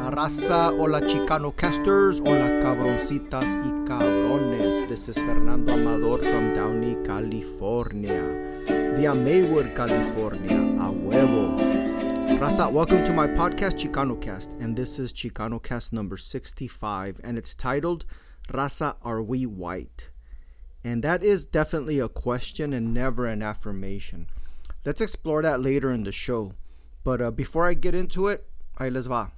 Hola 0.00 0.12
raza, 0.12 0.70
hola 0.70 1.02
chicano 1.02 1.54
casters, 1.54 2.20
hola 2.20 2.58
cabroncitas 2.62 3.54
y 3.62 3.84
cabrones. 3.86 4.88
This 4.88 5.10
is 5.10 5.18
Fernando 5.18 5.74
Amador 5.74 6.20
from 6.20 6.54
Downey, 6.54 6.96
California. 7.04 8.24
Via 8.96 9.14
Maywood, 9.14 9.74
California. 9.76 10.56
A 10.80 10.90
huevo. 10.90 11.54
Raza, 12.38 12.72
welcome 12.72 13.04
to 13.04 13.12
my 13.12 13.26
podcast 13.26 13.76
Chicano 13.76 14.18
Cast, 14.18 14.52
and 14.52 14.74
this 14.74 14.98
is 14.98 15.12
Chicano 15.12 15.62
Cast 15.62 15.92
number 15.92 16.16
65, 16.16 17.20
and 17.22 17.36
it's 17.36 17.54
titled 17.54 18.06
Raza, 18.48 18.96
Are 19.04 19.22
We 19.22 19.44
White? 19.44 20.08
And 20.82 21.02
that 21.02 21.22
is 21.22 21.44
definitely 21.44 22.00
a 22.00 22.08
question 22.08 22.72
and 22.72 22.94
never 22.94 23.26
an 23.26 23.42
affirmation. 23.42 24.28
Let's 24.86 25.02
explore 25.02 25.42
that 25.42 25.60
later 25.60 25.92
in 25.92 26.04
the 26.04 26.12
show. 26.12 26.52
But 27.04 27.20
uh, 27.20 27.30
before 27.30 27.68
I 27.68 27.74
get 27.74 27.94
into 27.94 28.28
it, 28.28 28.46
ahí 28.78 28.90
les 28.90 29.06
va. 29.06 29.30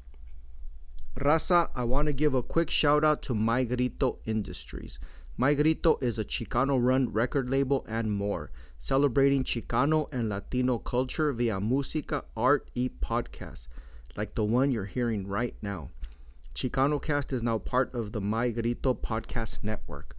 Raza, 1.18 1.68
I 1.76 1.84
want 1.84 2.08
to 2.08 2.14
give 2.14 2.32
a 2.32 2.42
quick 2.42 2.70
shout 2.70 3.04
out 3.04 3.20
to 3.24 3.34
My 3.34 3.64
Grito 3.64 4.18
Industries. 4.24 4.98
My 5.36 5.52
Grito 5.52 5.98
is 6.00 6.18
a 6.18 6.24
Chicano 6.24 6.82
run 6.82 7.12
record 7.12 7.50
label 7.50 7.84
and 7.86 8.10
more, 8.10 8.50
celebrating 8.78 9.44
Chicano 9.44 10.10
and 10.10 10.30
Latino 10.30 10.78
culture 10.78 11.30
via 11.34 11.60
música, 11.60 12.22
art, 12.34 12.66
y 12.74 12.88
podcasts, 13.02 13.68
like 14.16 14.34
the 14.34 14.44
one 14.44 14.72
you're 14.72 14.86
hearing 14.86 15.28
right 15.28 15.54
now. 15.60 15.90
Chicano 16.54 17.00
Cast 17.00 17.30
is 17.34 17.42
now 17.42 17.58
part 17.58 17.94
of 17.94 18.12
the 18.12 18.20
My 18.22 18.48
Grito 18.48 18.94
podcast 18.94 19.62
network. 19.62 20.16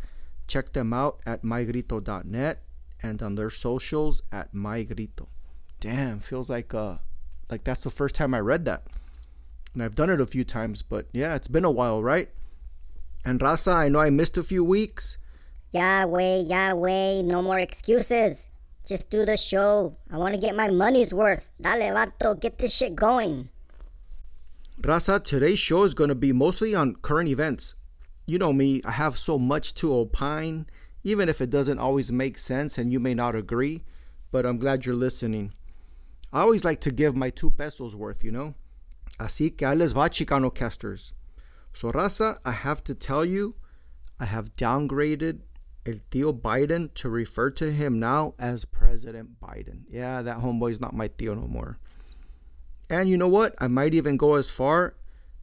Check 0.47 0.73
them 0.73 0.93
out 0.93 1.17
at 1.25 1.41
mygrito.net 1.41 2.59
and 3.01 3.21
on 3.23 3.33
their 3.33 3.49
socials 3.49 4.21
at 4.31 4.53
mygrito. 4.53 5.27
Damn, 5.79 6.19
feels 6.19 6.51
like 6.51 6.75
uh 6.75 6.97
like 7.49 7.63
that's 7.63 7.83
the 7.83 7.89
first 7.89 8.13
time 8.13 8.35
I 8.35 8.39
read 8.39 8.65
that. 8.65 8.83
And 9.73 9.81
I've 9.81 9.95
done 9.95 10.09
it 10.09 10.21
a 10.21 10.25
few 10.25 10.43
times, 10.43 10.83
but 10.83 11.05
yeah, 11.13 11.35
it's 11.35 11.47
been 11.47 11.65
a 11.65 11.71
while, 11.71 12.03
right? 12.03 12.29
And 13.25 13.39
Raza, 13.39 13.73
I 13.73 13.89
know 13.89 13.99
I 13.99 14.09
missed 14.09 14.37
a 14.37 14.43
few 14.43 14.63
weeks. 14.63 15.17
Yahweh, 15.71 16.43
Yahweh, 16.45 17.21
no 17.23 17.41
more 17.41 17.57
excuses. 17.57 18.51
Just 18.85 19.09
do 19.09 19.25
the 19.25 19.37
show. 19.37 19.95
I 20.11 20.17
want 20.17 20.35
to 20.35 20.41
get 20.41 20.55
my 20.55 20.69
money's 20.69 21.13
worth. 21.13 21.49
Dale, 21.59 21.95
vato, 21.95 22.39
get 22.39 22.59
this 22.59 22.75
shit 22.75 22.95
going. 22.95 23.49
Raza, 24.81 25.23
today's 25.23 25.59
show 25.59 25.83
is 25.85 25.93
going 25.93 26.09
to 26.09 26.15
be 26.15 26.33
mostly 26.33 26.75
on 26.75 26.95
current 26.95 27.29
events. 27.29 27.75
You 28.27 28.37
know 28.37 28.53
me, 28.53 28.81
I 28.85 28.91
have 28.91 29.17
so 29.17 29.39
much 29.39 29.73
to 29.75 29.93
opine, 29.93 30.65
even 31.03 31.29
if 31.29 31.41
it 31.41 31.49
doesn't 31.49 31.79
always 31.79 32.11
make 32.11 32.37
sense 32.37 32.77
and 32.77 32.91
you 32.91 32.99
may 32.99 33.13
not 33.13 33.35
agree, 33.35 33.81
but 34.31 34.45
I'm 34.45 34.57
glad 34.57 34.85
you're 34.85 34.95
listening. 34.95 35.53
I 36.31 36.41
always 36.41 36.65
like 36.65 36.81
to 36.81 36.91
give 36.91 37.15
my 37.15 37.29
two 37.29 37.51
pesos 37.51 37.95
worth, 37.95 38.23
you 38.23 38.31
know? 38.31 38.55
Así 39.19 39.55
que 39.55 39.65
ahí 39.65 39.77
les 39.77 39.93
va, 39.93 40.09
Chicano 40.09 40.53
casters. 40.53 41.13
So, 41.73 41.91
Raza, 41.91 42.39
I 42.45 42.51
have 42.51 42.83
to 42.85 42.93
tell 42.93 43.25
you, 43.25 43.55
I 44.19 44.25
have 44.25 44.53
downgraded 44.53 45.41
El 45.85 45.95
Tío 46.11 46.39
Biden 46.39 46.93
to 46.93 47.09
refer 47.09 47.49
to 47.51 47.71
him 47.71 47.99
now 47.99 48.35
as 48.39 48.65
President 48.65 49.39
Biden. 49.41 49.83
Yeah, 49.89 50.21
that 50.21 50.37
homeboy's 50.37 50.79
not 50.79 50.93
my 50.93 51.07
Tío 51.07 51.35
no 51.35 51.47
more. 51.47 51.77
And 52.89 53.09
you 53.09 53.17
know 53.17 53.27
what? 53.27 53.53
I 53.59 53.67
might 53.67 53.93
even 53.93 54.17
go 54.17 54.35
as 54.35 54.49
far 54.49 54.93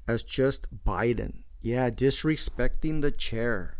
as 0.08 0.22
just 0.22 0.84
Biden. 0.84 1.42
Yeah, 1.60 1.90
disrespecting 1.90 3.02
the 3.02 3.10
chair. 3.10 3.76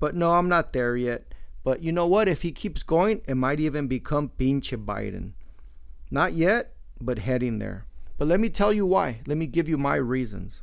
But 0.00 0.14
no, 0.14 0.32
I'm 0.32 0.48
not 0.48 0.72
there 0.72 0.96
yet. 0.96 1.22
But 1.64 1.82
you 1.82 1.92
know 1.92 2.06
what? 2.06 2.28
If 2.28 2.42
he 2.42 2.52
keeps 2.52 2.82
going, 2.82 3.22
it 3.26 3.34
might 3.34 3.60
even 3.60 3.88
become 3.88 4.28
pinche 4.28 4.76
Biden. 4.84 5.32
Not 6.10 6.32
yet, 6.32 6.72
but 7.00 7.18
heading 7.20 7.58
there. 7.58 7.84
But 8.18 8.26
let 8.26 8.40
me 8.40 8.48
tell 8.48 8.72
you 8.72 8.84
why. 8.84 9.20
Let 9.28 9.38
me 9.38 9.46
give 9.46 9.68
you 9.68 9.78
my 9.78 9.94
reasons. 9.94 10.62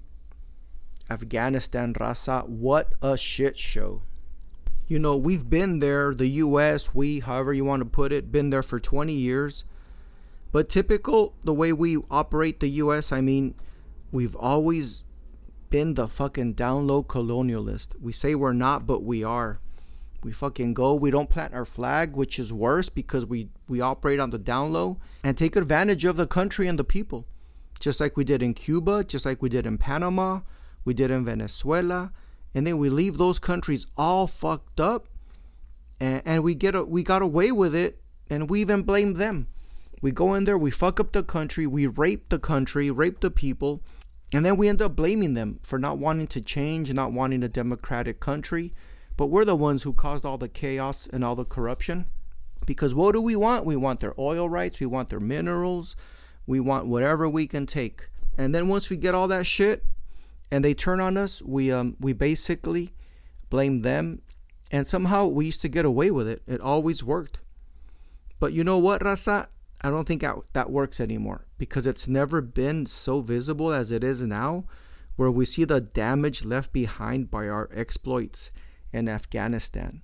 Afghanistan, 1.10 1.94
Raza, 1.94 2.48
what 2.48 2.90
a 3.02 3.18
shit 3.18 3.58
show. 3.58 4.02
You 4.88 5.00
know, 5.00 5.16
we've 5.16 5.50
been 5.50 5.80
there, 5.80 6.14
the 6.14 6.28
US, 6.28 6.94
we, 6.94 7.22
however 7.22 7.54
you 7.54 7.64
want 7.64 7.82
to 7.82 7.90
put 7.90 8.12
it, 8.12 8.32
been 8.32 8.50
there 8.50 8.62
for 8.62 8.80
20 8.80 9.14
years. 9.14 9.66
But 10.52 10.70
typical, 10.70 11.34
the 11.44 11.54
way 11.54 11.72
we 11.74 11.98
operate 12.12 12.60
the 12.60 12.68
US, 12.68 13.12
I 13.12 13.22
mean, 13.22 13.56
we've 14.12 14.36
always 14.36 15.06
been 15.70 15.94
the 15.94 16.08
fucking 16.08 16.54
down 16.54 16.88
low 16.88 17.04
colonialist. 17.04 18.00
We 18.02 18.12
say 18.12 18.36
we're 18.36 18.54
not, 18.54 18.86
but 18.86 19.04
we 19.04 19.24
are. 19.24 19.60
We 20.24 20.32
fucking 20.32 20.74
go, 20.74 20.96
we 20.96 21.12
don't 21.12 21.30
plant 21.30 21.54
our 21.54 21.66
flag, 21.66 22.16
which 22.16 22.38
is 22.38 22.52
worse 22.52 22.90
because 22.90 23.26
we, 23.26 23.50
we 23.70 23.80
operate 23.80 24.20
on 24.20 24.32
the 24.32 24.40
down 24.40 24.74
low 24.74 24.98
and 25.24 25.38
take 25.38 25.56
advantage 25.56 26.04
of 26.04 26.18
the 26.18 26.28
country 26.28 26.68
and 26.68 26.80
the 26.80 26.84
people. 26.84 27.28
Just 27.80 28.00
like 28.00 28.18
we 28.18 28.24
did 28.24 28.42
in 28.42 28.54
Cuba, 28.54 29.04
just 29.04 29.26
like 29.26 29.42
we 29.42 29.50
did 29.50 29.66
in 29.66 29.78
Panama, 29.78 30.42
we 30.86 30.94
did 30.94 31.12
in 31.12 31.26
Venezuela, 31.26 32.12
and 32.54 32.66
then 32.66 32.78
we 32.78 32.90
leave 32.90 33.18
those 33.18 33.40
countries 33.40 33.88
all 33.98 34.28
fucked 34.28 34.80
up 34.80 35.08
and, 36.00 36.22
and 36.26 36.44
we 36.44 36.56
get 36.56 36.76
a, 36.76 36.84
we 36.84 37.04
got 37.04 37.22
away 37.22 37.52
with 37.52 37.76
it 37.76 38.02
and 38.30 38.50
we 38.50 38.62
even 38.62 38.84
blame 38.84 39.16
them. 39.16 39.48
We 40.02 40.12
go 40.12 40.34
in 40.36 40.44
there, 40.44 40.58
we 40.58 40.72
fuck 40.72 41.00
up 41.00 41.12
the 41.12 41.24
country, 41.24 41.66
we 41.66 41.88
rape 41.88 42.30
the 42.30 42.40
country, 42.40 42.92
rape 42.92 43.22
the 43.22 43.32
people, 43.32 43.82
and 44.34 44.46
then 44.46 44.58
we 44.58 44.68
end 44.68 44.82
up 44.82 44.96
blaming 44.96 45.34
them 45.34 45.60
for 45.64 45.80
not 45.80 45.98
wanting 45.98 46.28
to 46.28 46.42
change, 46.42 46.92
not 46.94 47.14
wanting 47.14 47.44
a 47.44 47.48
democratic 47.48 48.20
country. 48.20 48.72
But 49.18 49.28
we're 49.28 49.46
the 49.46 49.56
ones 49.56 49.84
who 49.84 49.94
caused 49.94 50.26
all 50.26 50.38
the 50.38 50.50
chaos 50.50 51.08
and 51.08 51.24
all 51.24 51.36
the 51.36 51.46
corruption. 51.46 52.06
Because 52.66 52.94
what 52.94 53.14
do 53.14 53.22
we 53.22 53.36
want? 53.36 53.66
We 53.66 53.78
want 53.78 54.02
their 54.02 54.14
oil 54.20 54.50
rights, 54.50 54.80
we 54.80 54.86
want 54.86 55.10
their 55.10 55.20
minerals, 55.20 55.96
we 56.48 56.60
want 56.60 56.88
whatever 56.88 57.28
we 57.28 57.48
can 57.48 57.66
take. 57.66 58.10
And 58.38 58.54
then 58.54 58.68
once 58.68 58.90
we 58.90 58.98
get 58.98 59.16
all 59.16 59.28
that 59.30 59.46
shit 59.46 59.84
and 60.52 60.64
they 60.64 60.74
turn 60.74 61.00
on 61.00 61.18
us, 61.18 61.42
we 61.42 61.72
um 61.72 61.96
we 62.00 62.14
basically 62.14 62.92
blame 63.50 63.82
them 63.82 64.22
and 64.72 64.88
somehow 64.88 65.28
we 65.28 65.46
used 65.46 65.62
to 65.62 65.70
get 65.70 65.86
away 65.86 66.12
with 66.12 66.28
it. 66.28 66.42
It 66.48 66.62
always 66.62 67.04
worked. 67.04 67.40
But 68.40 68.54
you 68.54 68.64
know 68.64 68.80
what, 68.80 69.02
Raza? 69.02 69.48
I 69.82 69.90
don't 69.90 70.08
think 70.08 70.24
that 70.54 70.72
works 70.72 71.00
anymore 71.00 71.46
because 71.58 71.86
it's 71.86 72.08
never 72.08 72.42
been 72.42 72.86
so 72.86 73.22
visible 73.22 73.72
as 73.72 73.92
it 73.92 74.04
is 74.04 74.26
now, 74.26 74.66
where 75.16 75.32
we 75.32 75.46
see 75.46 75.64
the 75.64 75.80
damage 75.80 76.44
left 76.44 76.74
behind 76.74 77.30
by 77.30 77.48
our 77.48 77.70
exploits 77.74 78.52
in 78.92 79.08
Afghanistan. 79.08 80.02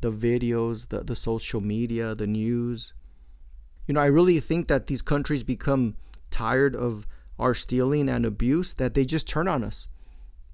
The 0.00 0.10
videos, 0.10 0.88
the, 0.88 1.00
the 1.00 1.16
social 1.16 1.60
media, 1.60 2.14
the 2.14 2.26
news. 2.26 2.94
You 3.86 3.94
know, 3.94 4.00
I 4.00 4.06
really 4.06 4.38
think 4.40 4.68
that 4.68 4.86
these 4.86 5.02
countries 5.02 5.42
become 5.44 5.96
tired 6.30 6.74
of 6.74 7.06
our 7.38 7.54
stealing 7.54 8.08
and 8.08 8.24
abuse, 8.24 8.74
that 8.74 8.94
they 8.94 9.04
just 9.04 9.28
turn 9.28 9.48
on 9.48 9.64
us. 9.64 9.88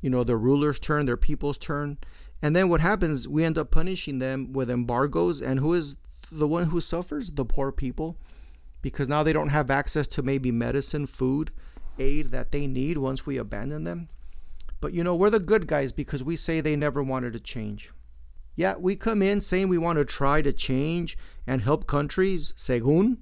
You 0.01 0.11
know, 0.11 0.25
their 0.25 0.39
rulers 0.39 0.79
turn, 0.79 1.07
their 1.07 1.17
peoples 1.17 1.59
turn. 1.59 1.99
And 2.41 2.55
then 2.55 2.69
what 2.69 2.81
happens, 2.81 3.29
we 3.29 3.45
end 3.45 3.59
up 3.59 3.71
punishing 3.71 4.19
them 4.19 4.53
with 4.53 4.71
embargoes. 4.71 5.41
And 5.41 5.59
who 5.59 5.75
is 5.75 5.97
the 6.31 6.47
one 6.47 6.67
who 6.67 6.81
suffers? 6.81 7.31
The 7.31 7.45
poor 7.45 7.73
people 7.73 8.17
because 8.83 9.09
now 9.09 9.23
they 9.23 9.33
don't 9.33 9.49
have 9.49 9.71
access 9.71 10.07
to 10.07 10.23
maybe 10.23 10.53
medicine, 10.53 11.07
food, 11.07 11.51
aid 11.99 12.27
that 12.27 12.53
they 12.53 12.67
need 12.67 12.99
once 12.99 13.27
we 13.27 13.37
abandon 13.37 13.85
them. 13.85 14.09
But 14.81 14.95
you 14.95 15.03
know, 15.03 15.15
we're 15.15 15.31
the 15.31 15.41
good 15.41 15.67
guys 15.67 15.93
because 15.93 16.23
we 16.23 16.37
say 16.37 16.61
they 16.61 16.77
never 16.77 17.03
wanted 17.03 17.33
to 17.33 17.41
change. 17.41 17.91
Yeah, 18.59 18.75
we 18.77 18.97
come 18.97 19.23
in 19.23 19.41
saying 19.41 19.69
we 19.69 19.79
want 19.79 20.01
to 20.01 20.05
try 20.05 20.43
to 20.43 20.53
change 20.53 21.17
and 21.47 21.63
help 21.63 21.87
countries, 21.87 22.53
según, 22.57 23.19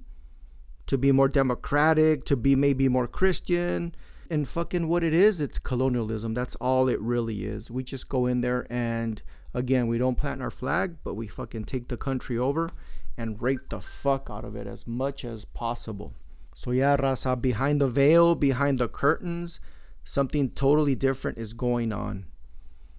to 0.87 0.97
be 0.97 1.11
more 1.11 1.27
democratic, 1.27 2.23
to 2.25 2.35
be 2.35 2.55
maybe 2.55 2.89
more 2.89 3.05
Christian. 3.05 3.93
And 4.31 4.47
fucking 4.47 4.87
what 4.87 5.03
it 5.03 5.13
is, 5.13 5.39
it's 5.39 5.59
colonialism. 5.59 6.33
That's 6.33 6.55
all 6.55 6.87
it 6.87 6.99
really 6.99 7.43
is. 7.43 7.69
We 7.69 7.83
just 7.83 8.09
go 8.09 8.25
in 8.25 8.41
there 8.41 8.65
and, 8.71 9.21
again, 9.53 9.85
we 9.85 9.99
don't 9.99 10.17
plant 10.17 10.41
our 10.41 10.49
flag, 10.49 10.95
but 11.03 11.13
we 11.13 11.27
fucking 11.27 11.65
take 11.65 11.89
the 11.89 11.97
country 11.97 12.39
over 12.39 12.71
and 13.15 13.39
rape 13.39 13.69
the 13.69 13.79
fuck 13.79 14.29
out 14.31 14.43
of 14.43 14.55
it 14.55 14.65
as 14.65 14.87
much 14.87 15.23
as 15.23 15.45
possible. 15.45 16.13
So, 16.55 16.71
yeah, 16.71 16.97
Raza, 16.97 17.39
behind 17.39 17.79
the 17.79 17.87
veil, 17.87 18.33
behind 18.33 18.79
the 18.79 18.87
curtains, 18.87 19.59
something 20.03 20.49
totally 20.49 20.95
different 20.95 21.37
is 21.37 21.53
going 21.53 21.93
on. 21.93 22.25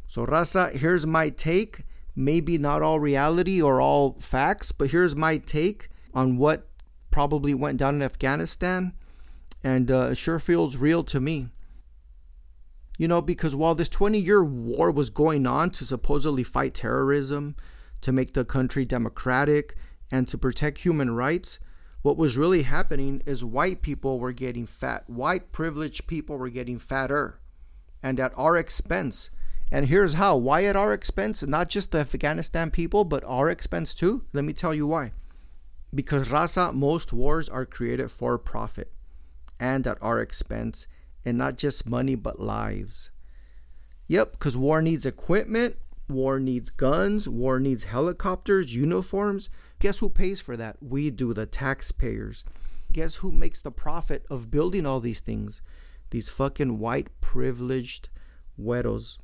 So, 0.06 0.24
Raza, 0.24 0.76
here's 0.76 1.04
my 1.04 1.30
take. 1.30 1.80
Maybe 2.18 2.58
not 2.58 2.82
all 2.82 2.98
reality 2.98 3.62
or 3.62 3.80
all 3.80 4.14
facts, 4.18 4.72
but 4.72 4.90
here's 4.90 5.14
my 5.14 5.38
take 5.38 5.86
on 6.12 6.36
what 6.36 6.66
probably 7.12 7.54
went 7.54 7.78
down 7.78 7.94
in 7.94 8.02
Afghanistan. 8.02 8.92
And 9.62 9.88
uh, 9.88 10.08
it 10.10 10.16
sure 10.16 10.40
feels 10.40 10.76
real 10.76 11.04
to 11.04 11.20
me. 11.20 11.46
You 12.98 13.06
know, 13.06 13.22
because 13.22 13.54
while 13.54 13.76
this 13.76 13.88
20 13.88 14.18
year 14.18 14.44
war 14.44 14.90
was 14.90 15.10
going 15.10 15.46
on 15.46 15.70
to 15.70 15.84
supposedly 15.84 16.42
fight 16.42 16.74
terrorism, 16.74 17.54
to 18.00 18.10
make 18.10 18.32
the 18.32 18.44
country 18.44 18.84
democratic, 18.84 19.76
and 20.10 20.26
to 20.26 20.36
protect 20.36 20.78
human 20.78 21.12
rights, 21.12 21.60
what 22.02 22.16
was 22.16 22.36
really 22.36 22.62
happening 22.62 23.22
is 23.26 23.44
white 23.44 23.80
people 23.80 24.18
were 24.18 24.32
getting 24.32 24.66
fat. 24.66 25.04
White 25.06 25.52
privileged 25.52 26.08
people 26.08 26.36
were 26.36 26.48
getting 26.48 26.80
fatter 26.80 27.38
and 28.02 28.18
at 28.18 28.32
our 28.36 28.56
expense. 28.56 29.30
And 29.70 29.86
here's 29.86 30.14
how 30.14 30.36
why 30.36 30.64
at 30.64 30.76
our 30.76 30.92
expense? 30.92 31.46
Not 31.46 31.68
just 31.68 31.92
the 31.92 31.98
Afghanistan 31.98 32.70
people, 32.70 33.04
but 33.04 33.24
our 33.24 33.50
expense 33.50 33.94
too. 33.94 34.22
Let 34.32 34.44
me 34.44 34.52
tell 34.52 34.74
you 34.74 34.86
why. 34.86 35.12
Because 35.94 36.30
Raza, 36.30 36.72
most 36.74 37.12
wars 37.12 37.48
are 37.48 37.66
created 37.66 38.10
for 38.10 38.38
profit 38.38 38.92
and 39.60 39.86
at 39.86 39.98
our 40.00 40.20
expense 40.20 40.86
and 41.24 41.36
not 41.36 41.56
just 41.56 41.88
money 41.88 42.14
but 42.14 42.40
lives. 42.40 43.10
Yep, 44.06 44.32
because 44.32 44.56
war 44.56 44.80
needs 44.80 45.04
equipment, 45.04 45.76
war 46.08 46.40
needs 46.40 46.70
guns, 46.70 47.28
war 47.28 47.60
needs 47.60 47.84
helicopters, 47.84 48.74
uniforms. 48.74 49.50
Guess 49.80 49.98
who 49.98 50.08
pays 50.08 50.40
for 50.40 50.56
that? 50.56 50.76
We 50.80 51.10
do, 51.10 51.34
the 51.34 51.44
taxpayers. 51.44 52.44
Guess 52.90 53.16
who 53.16 53.32
makes 53.32 53.60
the 53.60 53.70
profit 53.70 54.24
of 54.30 54.50
building 54.50 54.86
all 54.86 55.00
these 55.00 55.20
things? 55.20 55.60
These 56.10 56.30
fucking 56.30 56.78
white 56.78 57.08
privileged 57.20 58.08
güeros. 58.58 59.18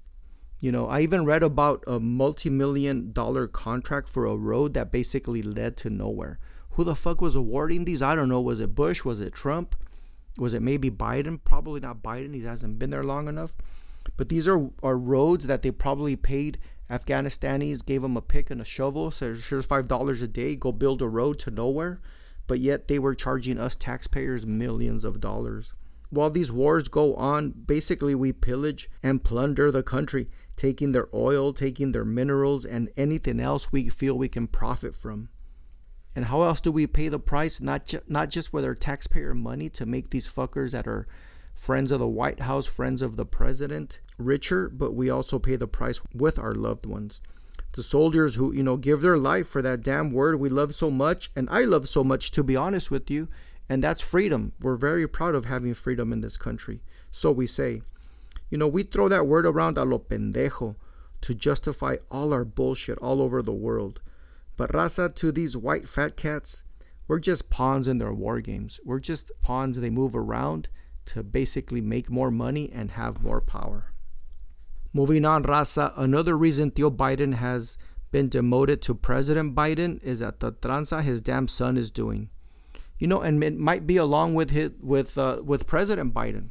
You 0.60 0.72
know, 0.72 0.88
I 0.88 1.00
even 1.00 1.24
read 1.24 1.42
about 1.42 1.84
a 1.86 2.00
multi 2.00 2.48
million 2.48 3.12
dollar 3.12 3.46
contract 3.46 4.08
for 4.08 4.26
a 4.26 4.36
road 4.36 4.74
that 4.74 4.92
basically 4.92 5.42
led 5.42 5.76
to 5.78 5.90
nowhere. 5.90 6.38
Who 6.72 6.84
the 6.84 6.94
fuck 6.94 7.20
was 7.20 7.36
awarding 7.36 7.84
these? 7.84 8.02
I 8.02 8.14
don't 8.14 8.28
know. 8.28 8.40
Was 8.40 8.60
it 8.60 8.74
Bush? 8.74 9.04
Was 9.04 9.20
it 9.20 9.34
Trump? 9.34 9.76
Was 10.38 10.54
it 10.54 10.62
maybe 10.62 10.90
Biden? 10.90 11.38
Probably 11.44 11.80
not 11.80 12.02
Biden. 12.02 12.34
He 12.34 12.42
hasn't 12.42 12.78
been 12.78 12.90
there 12.90 13.04
long 13.04 13.28
enough. 13.28 13.56
But 14.16 14.28
these 14.28 14.48
are, 14.48 14.70
are 14.82 14.96
roads 14.96 15.46
that 15.46 15.62
they 15.62 15.70
probably 15.70 16.16
paid 16.16 16.58
Afghanistanis, 16.90 17.84
gave 17.84 18.02
them 18.02 18.16
a 18.16 18.22
pick 18.22 18.50
and 18.50 18.60
a 18.60 18.64
shovel. 18.64 19.10
So 19.10 19.26
here's 19.26 19.66
$5 19.66 20.22
a 20.22 20.28
day. 20.28 20.56
Go 20.56 20.72
build 20.72 21.00
a 21.00 21.08
road 21.08 21.38
to 21.40 21.50
nowhere. 21.50 22.00
But 22.46 22.58
yet 22.58 22.88
they 22.88 22.98
were 22.98 23.14
charging 23.14 23.58
us 23.58 23.74
taxpayers 23.74 24.46
millions 24.46 25.04
of 25.04 25.20
dollars. 25.20 25.72
While 26.10 26.30
these 26.30 26.52
wars 26.52 26.88
go 26.88 27.14
on, 27.14 27.50
basically 27.50 28.14
we 28.14 28.32
pillage 28.32 28.88
and 29.02 29.24
plunder 29.24 29.70
the 29.70 29.82
country, 29.82 30.28
taking 30.56 30.92
their 30.92 31.08
oil, 31.12 31.52
taking 31.52 31.92
their 31.92 32.04
minerals, 32.04 32.64
and 32.64 32.90
anything 32.96 33.40
else 33.40 33.72
we 33.72 33.88
feel 33.88 34.16
we 34.16 34.28
can 34.28 34.46
profit 34.46 34.94
from. 34.94 35.28
And 36.16 36.26
how 36.26 36.42
else 36.42 36.60
do 36.60 36.70
we 36.70 36.86
pay 36.86 37.08
the 37.08 37.18
price? 37.18 37.60
Not 37.60 37.86
ju- 37.86 38.00
not 38.06 38.30
just 38.30 38.52
with 38.52 38.64
our 38.64 38.74
taxpayer 38.74 39.34
money 39.34 39.68
to 39.70 39.86
make 39.86 40.10
these 40.10 40.30
fuckers 40.30 40.72
that 40.72 40.86
are 40.86 41.08
friends 41.54 41.92
of 41.92 42.00
the 42.00 42.08
White 42.08 42.40
House, 42.40 42.66
friends 42.66 43.02
of 43.02 43.16
the 43.16 43.26
president 43.26 44.00
richer, 44.18 44.68
but 44.68 44.94
we 44.94 45.10
also 45.10 45.38
pay 45.38 45.56
the 45.56 45.66
price 45.66 46.00
with 46.14 46.38
our 46.38 46.54
loved 46.54 46.86
ones. 46.86 47.20
The 47.72 47.82
soldiers 47.82 48.36
who, 48.36 48.52
you 48.52 48.62
know, 48.62 48.76
give 48.76 49.00
their 49.00 49.18
life 49.18 49.48
for 49.48 49.60
that 49.62 49.82
damn 49.82 50.12
word 50.12 50.38
we 50.38 50.48
love 50.48 50.74
so 50.74 50.90
much, 50.90 51.30
and 51.34 51.48
I 51.50 51.62
love 51.62 51.88
so 51.88 52.04
much 52.04 52.30
to 52.32 52.44
be 52.44 52.54
honest 52.54 52.90
with 52.90 53.10
you, 53.10 53.28
and 53.68 53.82
that's 53.82 54.02
freedom. 54.02 54.52
We're 54.60 54.76
very 54.76 55.08
proud 55.08 55.34
of 55.34 55.46
having 55.46 55.74
freedom 55.74 56.12
in 56.12 56.20
this 56.20 56.36
country. 56.36 56.80
So 57.10 57.32
we 57.32 57.46
say, 57.46 57.82
you 58.54 58.58
know, 58.58 58.68
we 58.68 58.84
throw 58.84 59.08
that 59.08 59.26
word 59.26 59.46
around 59.46 59.76
a 59.76 59.84
lo 59.84 59.98
pendejo 59.98 60.76
to 61.22 61.34
justify 61.34 61.96
all 62.08 62.32
our 62.32 62.44
bullshit 62.44 62.96
all 62.98 63.20
over 63.20 63.42
the 63.42 63.52
world. 63.52 64.00
But 64.56 64.70
raza, 64.70 65.12
to 65.16 65.32
these 65.32 65.56
white 65.56 65.88
fat 65.88 66.16
cats, 66.16 66.62
we're 67.08 67.18
just 67.18 67.50
pawns 67.50 67.88
in 67.88 67.98
their 67.98 68.12
war 68.12 68.40
games. 68.40 68.78
We're 68.84 69.00
just 69.00 69.32
pawns 69.42 69.80
they 69.80 69.90
move 69.90 70.14
around 70.14 70.68
to 71.06 71.24
basically 71.24 71.80
make 71.80 72.08
more 72.08 72.30
money 72.30 72.70
and 72.72 72.92
have 72.92 73.24
more 73.24 73.40
power. 73.40 73.92
Moving 74.92 75.24
on, 75.24 75.42
raza, 75.42 75.92
another 75.96 76.38
reason 76.38 76.70
Tío 76.70 76.96
Biden 76.96 77.34
has 77.34 77.76
been 78.12 78.28
demoted 78.28 78.80
to 78.82 78.94
President 78.94 79.56
Biden 79.56 80.00
is 80.04 80.20
that 80.20 80.38
the 80.38 80.52
tranza 80.52 81.02
his 81.02 81.20
damn 81.20 81.48
son 81.48 81.76
is 81.76 81.90
doing 81.90 82.30
you 82.96 83.08
know, 83.08 83.20
and 83.20 83.42
it 83.42 83.58
might 83.58 83.88
be 83.88 83.96
along 83.96 84.34
with 84.34 84.50
his, 84.50 84.70
with 84.80 85.18
uh, 85.18 85.38
with 85.44 85.66
President 85.66 86.14
Biden. 86.14 86.50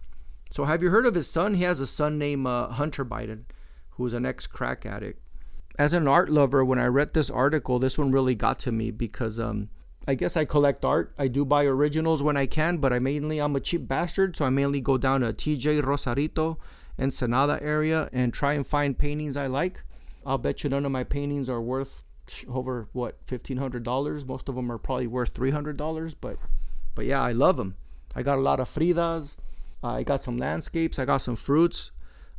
So 0.54 0.66
have 0.66 0.84
you 0.84 0.92
heard 0.92 1.08
of 1.08 1.16
his 1.16 1.28
son? 1.28 1.56
He 1.56 1.64
has 1.64 1.80
a 1.80 1.88
son 1.88 2.20
named 2.20 2.46
uh, 2.46 2.68
Hunter 2.68 3.04
Biden, 3.04 3.46
who's 3.94 4.14
an 4.14 4.24
ex 4.24 4.46
crack 4.46 4.86
addict. 4.86 5.20
As 5.80 5.96
an 5.96 6.08
art 6.08 6.30
lover, 6.30 6.64
when 6.64 6.78
I 6.78 6.86
read 6.86 7.16
this 7.16 7.32
article, 7.32 7.80
this 7.80 7.98
one 7.98 8.12
really 8.12 8.36
got 8.36 8.60
to 8.60 8.72
me 8.72 8.92
because 8.92 9.40
um, 9.40 9.70
I 10.08 10.14
guess 10.14 10.38
I 10.38 10.46
collect 10.46 10.86
art. 10.86 11.12
I 11.18 11.28
do 11.28 11.44
buy 11.44 11.66
originals 11.66 12.22
when 12.22 12.38
I 12.38 12.46
can, 12.46 12.78
but 12.78 12.94
I 12.94 13.00
mainly 13.00 13.40
I'm 13.40 13.56
a 13.56 13.60
cheap 13.60 13.88
bastard, 13.88 14.38
so 14.38 14.46
I 14.46 14.52
mainly 14.52 14.80
go 14.80 14.96
down 14.96 15.22
to 15.22 15.34
TJ 15.34 15.82
Rosarito, 15.82 16.60
and 17.00 17.06
Ensenada 17.06 17.58
area, 17.60 18.08
and 18.14 18.32
try 18.32 18.54
and 18.54 18.66
find 18.66 18.96
paintings 18.96 19.36
I 19.36 19.48
like. 19.48 19.82
I'll 20.24 20.38
bet 20.38 20.64
you 20.64 20.70
none 20.70 20.86
of 20.86 20.92
my 20.92 21.04
paintings 21.04 21.50
are 21.50 21.64
worth 21.64 22.04
over 22.48 22.90
what 22.94 23.18
fifteen 23.26 23.58
hundred 23.58 23.82
dollars. 23.82 24.24
Most 24.24 24.48
of 24.48 24.54
them 24.54 24.72
are 24.72 24.78
probably 24.78 25.08
worth 25.08 25.34
three 25.34 25.50
hundred 25.50 25.78
dollars, 25.78 26.14
but 26.14 26.36
but 26.94 27.06
yeah, 27.06 27.24
I 27.24 27.32
love 27.32 27.58
them. 27.58 27.76
I 28.16 28.22
got 28.22 28.38
a 28.38 28.42
lot 28.42 28.60
of 28.60 28.68
Fridas. 28.68 29.40
Uh, 29.84 29.96
I 29.96 30.04
got 30.04 30.22
some 30.22 30.38
landscapes. 30.38 31.00
I 31.00 31.06
got 31.06 31.18
some 31.18 31.36
fruits. 31.36 31.92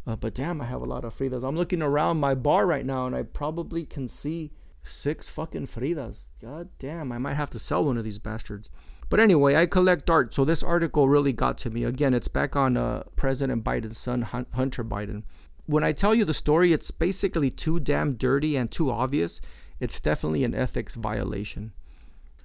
Uh, 0.07 0.17
but 0.17 0.35
damn, 0.35 0.61
I 0.61 0.65
have 0.65 0.83
a 0.83 0.87
lot 0.87 1.05
of 1.05 1.15
Fridas. 1.15 1.47
I'm 1.47 1.57
looking 1.57 1.83
around 1.83 2.19
my 2.19 2.35
bar 2.35 2.67
right 2.67 2.85
now, 2.85 3.07
and 3.07 3.17
I 3.17 3.23
probably 3.23 3.85
can 3.87 4.09
see 4.09 4.53
six 4.83 5.31
fucking 5.31 5.67
Fridas. 5.67 6.31
God 6.43 6.69
damn, 6.79 7.11
I 7.11 7.19
might 7.19 7.35
have 7.35 7.51
to 7.51 7.59
sell 7.59 7.87
one 7.87 7.97
of 7.97 8.05
these 8.05 8.19
bastards. 8.19 8.71
But 9.09 9.21
anyway, 9.21 9.57
I 9.57 9.67
collect 9.67 10.11
art, 10.11 10.35
so 10.35 10.45
this 10.45 10.63
article 10.63 11.09
really 11.09 11.33
got 11.33 11.59
to 11.59 11.71
me. 11.71 11.85
Again, 11.85 12.15
it's 12.15 12.29
back 12.29 12.57
on 12.57 12.77
uh, 12.77 13.05
President 13.17 13.65
Biden's 13.65 13.99
son, 13.99 14.23
Hunter 14.23 14.85
Biden. 14.85 15.25
When 15.67 15.85
I 15.85 15.93
tell 15.93 16.15
you 16.15 16.25
the 16.25 16.35
story, 16.35 16.73
it's 16.73 16.91
basically 16.91 17.51
too 17.51 17.81
damn 17.81 18.15
dirty 18.15 18.57
and 18.57 18.71
too 18.71 18.91
obvious 18.91 19.41
it's 19.81 20.01
definitely 20.01 20.45
an 20.45 20.55
ethics 20.55 20.95
violation. 20.95 21.73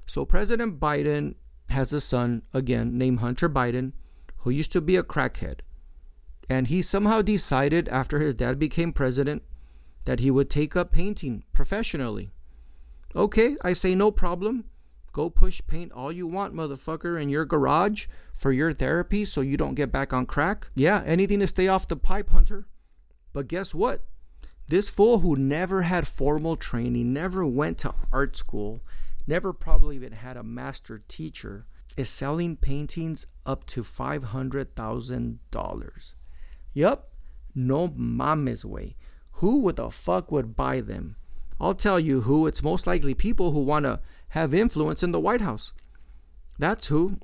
So 0.05 0.25
President 0.25 0.79
Biden 0.79 1.35
has 1.69 1.93
a 1.93 2.01
son, 2.01 2.43
again, 2.53 2.97
named 2.97 3.19
Hunter 3.19 3.49
Biden, 3.49 3.93
who 4.39 4.49
used 4.49 4.71
to 4.73 4.81
be 4.81 4.95
a 4.95 5.03
crackhead. 5.03 5.59
And 6.49 6.67
he 6.67 6.81
somehow 6.81 7.21
decided 7.21 7.87
after 7.89 8.19
his 8.19 8.35
dad 8.35 8.57
became 8.57 8.91
president 8.91 9.43
that 10.05 10.19
he 10.19 10.31
would 10.31 10.49
take 10.49 10.75
up 10.75 10.91
painting 10.91 11.43
professionally. 11.53 12.31
Okay, 13.15 13.55
I 13.63 13.73
say 13.73 13.95
no 13.95 14.11
problem. 14.11 14.65
Go 15.11 15.29
push 15.29 15.61
paint 15.67 15.91
all 15.91 16.11
you 16.11 16.27
want, 16.27 16.53
motherfucker, 16.53 17.19
in 17.19 17.29
your 17.29 17.45
garage 17.45 18.07
for 18.35 18.51
your 18.51 18.73
therapy 18.73 19.25
so 19.25 19.41
you 19.41 19.57
don't 19.57 19.75
get 19.75 19.91
back 19.91 20.13
on 20.13 20.25
crack. 20.25 20.69
Yeah, 20.75 21.03
anything 21.05 21.39
to 21.39 21.47
stay 21.47 21.67
off 21.67 21.87
the 21.87 21.95
pipe, 21.95 22.29
Hunter. 22.29 22.67
But 23.33 23.47
guess 23.47 23.73
what? 23.73 24.05
This 24.67 24.89
fool 24.89 25.19
who 25.19 25.35
never 25.35 25.81
had 25.81 26.07
formal 26.07 26.55
training, 26.55 27.11
never 27.11 27.45
went 27.45 27.79
to 27.79 27.93
art 28.13 28.37
school, 28.37 28.81
never 29.25 29.51
probably 29.51 29.95
even 29.95 30.11
had 30.11 30.37
a 30.37 30.43
master 30.43 30.99
teacher, 31.07 31.65
is 31.99 32.09
selling 32.09 32.55
paintings 32.55 33.27
up 33.45 33.65
to 33.65 33.81
$500,000. 33.81 36.15
Yup, 36.73 37.09
no 37.53 37.87
mames 37.89 38.65
way. 38.65 38.95
Who 39.33 39.59
would 39.61 39.75
the 39.75 39.89
fuck 39.89 40.31
would 40.31 40.55
buy 40.55 40.81
them? 40.81 41.15
I'll 41.59 41.73
tell 41.73 41.99
you 41.99 42.21
who. 42.21 42.47
It's 42.47 42.63
most 42.63 42.87
likely 42.87 43.13
people 43.13 43.51
who 43.51 43.63
want 43.63 43.85
to 43.85 43.99
have 44.29 44.53
influence 44.53 45.03
in 45.03 45.11
the 45.11 45.19
White 45.19 45.41
House. 45.41 45.73
That's 46.57 46.87
who. 46.87 47.19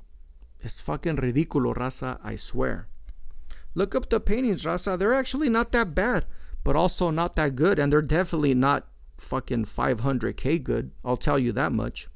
It's 0.60 0.80
fucking 0.80 1.16
ridiculo, 1.16 1.74
raza, 1.74 2.18
I 2.22 2.36
swear. 2.36 2.88
Look 3.74 3.94
up 3.94 4.08
the 4.08 4.20
paintings, 4.20 4.64
raza. 4.64 4.98
They're 4.98 5.14
actually 5.14 5.48
not 5.48 5.72
that 5.72 5.94
bad 5.94 6.26
but 6.66 6.74
also 6.74 7.10
not 7.10 7.36
that 7.36 7.54
good. 7.54 7.78
And 7.78 7.92
they're 7.92 8.02
definitely 8.02 8.52
not 8.52 8.88
fucking 9.18 9.66
500k 9.66 10.64
good. 10.64 10.90
I'll 11.04 11.16
tell 11.16 11.38
you 11.38 11.52
that 11.52 11.70
much. 11.70 12.08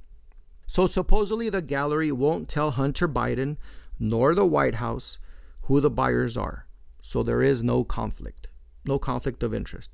So 0.70 0.86
supposedly 0.86 1.48
the 1.48 1.62
gallery 1.62 2.12
won't 2.12 2.48
tell 2.48 2.70
Hunter 2.70 3.08
Biden 3.08 3.56
nor 3.98 4.36
the 4.36 4.46
White 4.46 4.76
House 4.76 5.18
who 5.62 5.80
the 5.80 5.90
buyers 5.90 6.36
are. 6.36 6.68
So 7.02 7.24
there 7.24 7.42
is 7.42 7.60
no 7.60 7.82
conflict. 7.82 8.46
No 8.86 8.96
conflict 8.96 9.42
of 9.42 9.52
interest. 9.52 9.90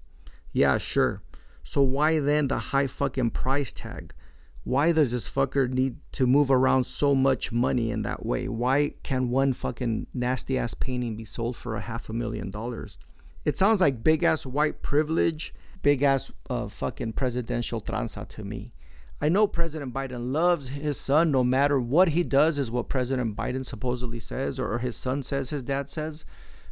Yeah, 0.52 0.76
sure. 0.76 1.23
So 1.64 1.80
why 1.80 2.18
then 2.18 2.49
the 2.49 2.59
high 2.59 2.88
fucking 2.88 3.30
price 3.30 3.73
tag? 3.73 4.12
Why 4.64 4.92
does 4.92 5.12
this 5.12 5.30
fucker 5.30 5.66
need 5.66 5.97
to 6.12 6.26
move 6.26 6.50
around 6.50 6.85
so 6.85 7.14
much 7.14 7.50
money 7.50 7.90
in 7.90 8.02
that 8.02 8.26
way? 8.26 8.47
Why 8.47 8.90
can 9.02 9.30
one 9.30 9.54
fucking 9.54 10.09
nasty 10.12 10.59
ass 10.59 10.75
painting 10.75 11.16
be 11.16 11.25
sold 11.25 11.56
for 11.56 11.75
a 11.75 11.80
half 11.80 12.11
a 12.11 12.12
million 12.12 12.50
dollars? 12.50 12.99
It 13.47 13.56
sounds 13.56 13.80
like 13.80 14.04
big 14.04 14.23
ass 14.23 14.45
white 14.45 14.83
privilege, 14.83 15.54
big 15.80 16.02
ass 16.02 16.30
uh, 16.50 16.68
fucking 16.68 17.14
presidential 17.14 17.80
tranza 17.80 18.28
to 18.28 18.45
me. 18.45 18.73
I 19.20 19.30
know 19.30 19.46
President 19.46 19.94
Biden 19.94 20.32
loves 20.32 20.68
his 20.68 21.00
son 21.00 21.30
no 21.30 21.42
matter 21.42 21.80
what 21.80 22.11
he 22.11 22.23
does, 22.23 22.58
is 22.58 22.70
what 22.70 22.90
President 22.90 23.35
Biden 23.35 23.64
supposedly 23.64 24.20
says, 24.20 24.61
or 24.61 24.78
his 24.78 24.96
son 24.96 25.23
says 25.23 25.50
his 25.50 25.62
dad 25.62 25.88
says. 25.88 26.26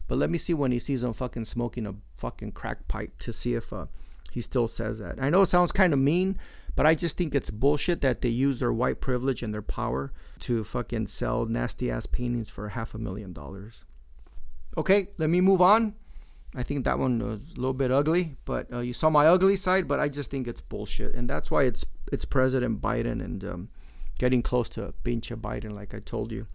But 0.08 0.18
let 0.18 0.30
me 0.30 0.36
see 0.36 0.52
when 0.52 0.70
he 0.70 0.78
sees 0.78 1.02
him 1.02 1.14
fucking 1.14 1.44
smoking 1.44 1.86
a 1.86 1.94
fucking 2.18 2.52
crack 2.52 2.86
pipe 2.86 3.18
to 3.20 3.32
see 3.32 3.54
if 3.54 3.72
uh, 3.72 3.86
he 4.32 4.42
still 4.42 4.68
says 4.68 4.98
that. 4.98 5.22
I 5.22 5.30
know 5.30 5.42
it 5.42 5.46
sounds 5.46 5.72
kind 5.72 5.94
of 5.94 5.98
mean, 5.98 6.36
but 6.76 6.84
I 6.84 6.94
just 6.94 7.16
think 7.16 7.34
it's 7.34 7.50
bullshit 7.50 8.02
that 8.02 8.20
they 8.20 8.28
use 8.28 8.58
their 8.58 8.72
white 8.72 9.00
privilege 9.00 9.42
and 9.42 9.54
their 9.54 9.62
power 9.62 10.12
to 10.40 10.64
fucking 10.64 11.06
sell 11.06 11.46
nasty 11.46 11.90
ass 11.90 12.04
paintings 12.04 12.50
for 12.50 12.70
half 12.70 12.94
a 12.94 12.98
million 12.98 13.32
dollars. 13.32 13.86
Okay, 14.76 15.06
let 15.16 15.30
me 15.30 15.40
move 15.40 15.62
on. 15.62 15.94
I 16.56 16.62
think 16.62 16.84
that 16.84 16.98
one 16.98 17.18
was 17.18 17.54
a 17.54 17.56
little 17.56 17.74
bit 17.74 17.90
ugly, 17.90 18.36
but 18.44 18.72
uh, 18.72 18.80
you 18.80 18.92
saw 18.92 19.08
my 19.08 19.26
ugly 19.26 19.56
side. 19.56 19.88
But 19.88 20.00
I 20.00 20.08
just 20.08 20.30
think 20.30 20.46
it's 20.46 20.60
bullshit, 20.60 21.14
and 21.14 21.28
that's 21.30 21.50
why 21.50 21.64
it's 21.64 21.84
it's 22.14 22.25
President 22.25 22.80
Biden 22.80 23.23
and 23.23 23.44
um, 23.44 23.68
getting 24.18 24.40
close 24.40 24.68
to 24.71 24.94
pinche 25.04 25.37
Biden, 25.37 25.75
like 25.75 25.94
I 25.94 25.99
told 25.99 26.33
you. 26.33 26.47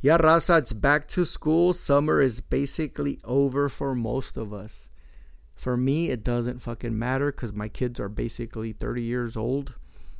Yeah, 0.00 0.18
Raza, 0.18 0.58
it's 0.58 0.74
back 0.74 1.08
to 1.08 1.24
school. 1.24 1.72
Summer 1.72 2.20
is 2.20 2.40
basically 2.40 3.18
over 3.24 3.68
for 3.68 3.94
most 3.94 4.36
of 4.36 4.52
us. 4.52 4.90
For 5.56 5.76
me, 5.76 6.10
it 6.10 6.22
doesn't 6.22 6.60
fucking 6.60 6.98
matter 6.98 7.32
because 7.32 7.54
my 7.54 7.68
kids 7.68 7.98
are 7.98 8.10
basically 8.10 8.72
30 8.72 9.00
years 9.00 9.36
old. 9.36 9.74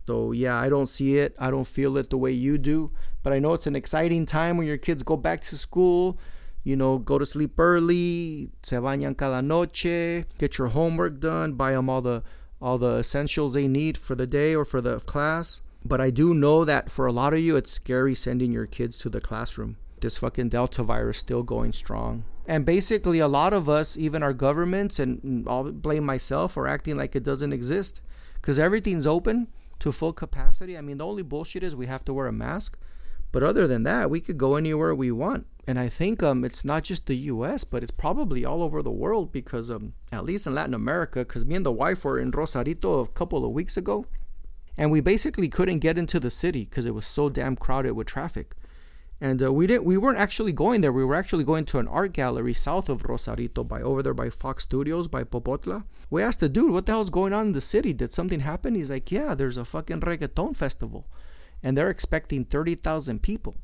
So, 0.07 0.33
yeah, 0.33 0.57
I 0.57 0.71
don't 0.71 0.89
see 0.89 1.19
it. 1.19 1.37
I 1.39 1.51
don't 1.51 1.67
feel 1.67 1.99
it 1.99 2.09
the 2.09 2.17
way 2.17 2.31
you 2.31 2.57
do. 2.57 2.93
But 3.23 3.35
I 3.35 3.39
know 3.39 3.53
it's 3.53 3.67
an 3.67 3.77
exciting 3.77 4.25
time 4.25 4.57
when 4.57 4.67
your 4.67 4.79
kids 4.79 5.03
go 5.03 5.17
back 5.17 5.43
to 5.43 5.59
school 5.59 6.19
you 6.67 6.75
know, 6.75 6.99
go 6.99 7.17
to 7.17 7.25
sleep 7.25 7.61
early, 7.61 8.51
se 8.61 8.77
bañan 8.79 9.17
cada 9.17 9.41
noche, 9.41 10.25
get 10.37 10.59
your 10.59 10.67
homework 10.67 11.21
done, 11.21 11.53
buy 11.53 11.71
them 11.71 11.89
all 11.89 12.03
the 12.03 12.25
all 12.61 12.79
the 12.79 12.99
essentials 12.99 13.55
they 13.55 13.69
need 13.69 13.99
for 13.99 14.15
the 14.15 14.27
day 14.27 14.55
or 14.55 14.65
for 14.65 14.81
the 14.81 14.99
class. 15.01 15.63
But 15.85 16.01
I 16.01 16.11
do 16.11 16.35
know 16.35 16.65
that 16.65 16.91
for 16.91 17.07
a 17.07 17.13
lot 17.13 17.33
of 17.33 17.41
you, 17.41 17.57
it's 17.57 17.71
scary 17.71 18.15
sending 18.15 18.53
your 18.53 18.67
kids 18.67 18.99
to 18.99 19.09
the 19.09 19.21
classroom. 19.21 19.77
This 20.01 20.19
fucking 20.19 20.49
Delta 20.49 20.83
virus 20.83 21.19
still 21.19 21.43
going 21.43 21.73
strong. 21.73 22.25
And 22.49 22.65
basically, 22.65 23.19
a 23.19 23.29
lot 23.29 23.53
of 23.53 23.69
us, 23.69 23.99
even 23.99 24.23
our 24.23 24.33
governments, 24.33 24.99
and 24.99 25.47
I'll 25.49 25.73
blame 25.73 26.05
myself, 26.05 26.57
are 26.57 26.69
acting 26.69 26.97
like 26.97 27.17
it 27.17 27.25
doesn't 27.25 27.53
exist 27.53 28.03
because 28.35 28.59
everything's 28.59 29.07
open 29.07 29.49
to 29.81 29.93
full 29.93 30.13
capacity. 30.13 30.79
I 30.79 30.81
mean, 30.81 30.99
the 30.99 31.07
only 31.07 31.23
bullshit 31.23 31.63
is 31.63 31.75
we 31.75 31.87
have 31.87 32.05
to 32.05 32.15
wear 32.15 32.27
a 32.27 32.33
mask. 32.33 32.79
But 33.33 33.43
other 33.43 33.67
than 33.67 33.83
that, 33.83 34.11
we 34.11 34.21
could 34.21 34.39
go 34.39 34.55
anywhere 34.55 34.95
we 34.95 35.11
want. 35.11 35.47
And 35.67 35.79
I 35.81 35.89
think 35.89 36.23
um, 36.23 36.45
it's 36.45 36.65
not 36.65 36.85
just 36.85 37.09
the 37.09 37.17
U.S., 37.17 37.65
but 37.65 37.83
it's 37.83 37.91
probably 37.91 38.45
all 38.45 38.63
over 38.63 38.83
the 38.83 38.93
world 38.93 39.33
because, 39.33 39.69
um, 39.69 39.95
at 40.13 40.25
least 40.25 40.47
in 40.47 40.55
Latin 40.55 40.75
America, 40.75 41.21
because 41.21 41.45
me 41.45 41.57
and 41.57 41.67
the 41.67 41.73
wife 41.73 42.05
were 42.05 42.21
in 42.21 42.31
Rosarito 42.31 43.01
a 43.01 43.09
couple 43.09 43.45
of 43.45 43.51
weeks 43.51 43.77
ago, 43.77 44.07
and 44.79 44.93
we 44.93 45.01
basically 45.01 45.49
couldn't 45.49 45.81
get 45.81 45.99
into 45.99 46.21
the 46.21 46.31
city 46.31 46.65
because 46.65 46.87
it 46.87 46.95
was 46.95 47.05
so 47.05 47.29
damn 47.29 47.57
crowded 47.57 47.95
with 47.95 48.07
traffic. 48.07 48.55
And 49.21 49.43
uh, 49.43 49.53
we 49.53 49.67
didn't. 49.67 49.85
We 49.85 49.97
weren't 49.97 50.19
actually 50.19 50.53
going 50.53 50.83
there. 50.83 50.93
We 50.93 51.05
were 51.05 51.15
actually 51.15 51.45
going 51.45 51.65
to 51.67 51.79
an 51.79 51.89
art 51.89 52.13
gallery 52.13 52.53
south 52.53 52.91
of 52.91 53.03
Rosarito, 53.03 53.65
by 53.65 53.81
over 53.81 54.03
there 54.03 54.13
by 54.13 54.29
Fox 54.29 54.65
Studios, 54.65 55.09
by 55.09 55.25
Popotla. 55.25 55.85
We 56.11 56.23
asked 56.23 56.41
the 56.41 56.51
dude, 56.51 56.71
"What 56.71 56.85
the 56.85 56.93
hell's 56.93 57.09
going 57.09 57.33
on 57.33 57.47
in 57.47 57.53
the 57.53 57.63
city? 57.63 57.95
Did 57.95 58.13
something 58.13 58.41
happen?" 58.41 58.75
He's 58.75 58.91
like, 58.91 59.11
"Yeah, 59.11 59.35
there's 59.35 59.57
a 59.57 59.65
fucking 59.65 60.01
reggaeton 60.01 60.55
festival, 60.55 61.07
and 61.63 61.77
they're 61.77 61.89
expecting 61.89 62.45
thirty 62.45 62.75
thousand 62.75 63.23
people." 63.23 63.55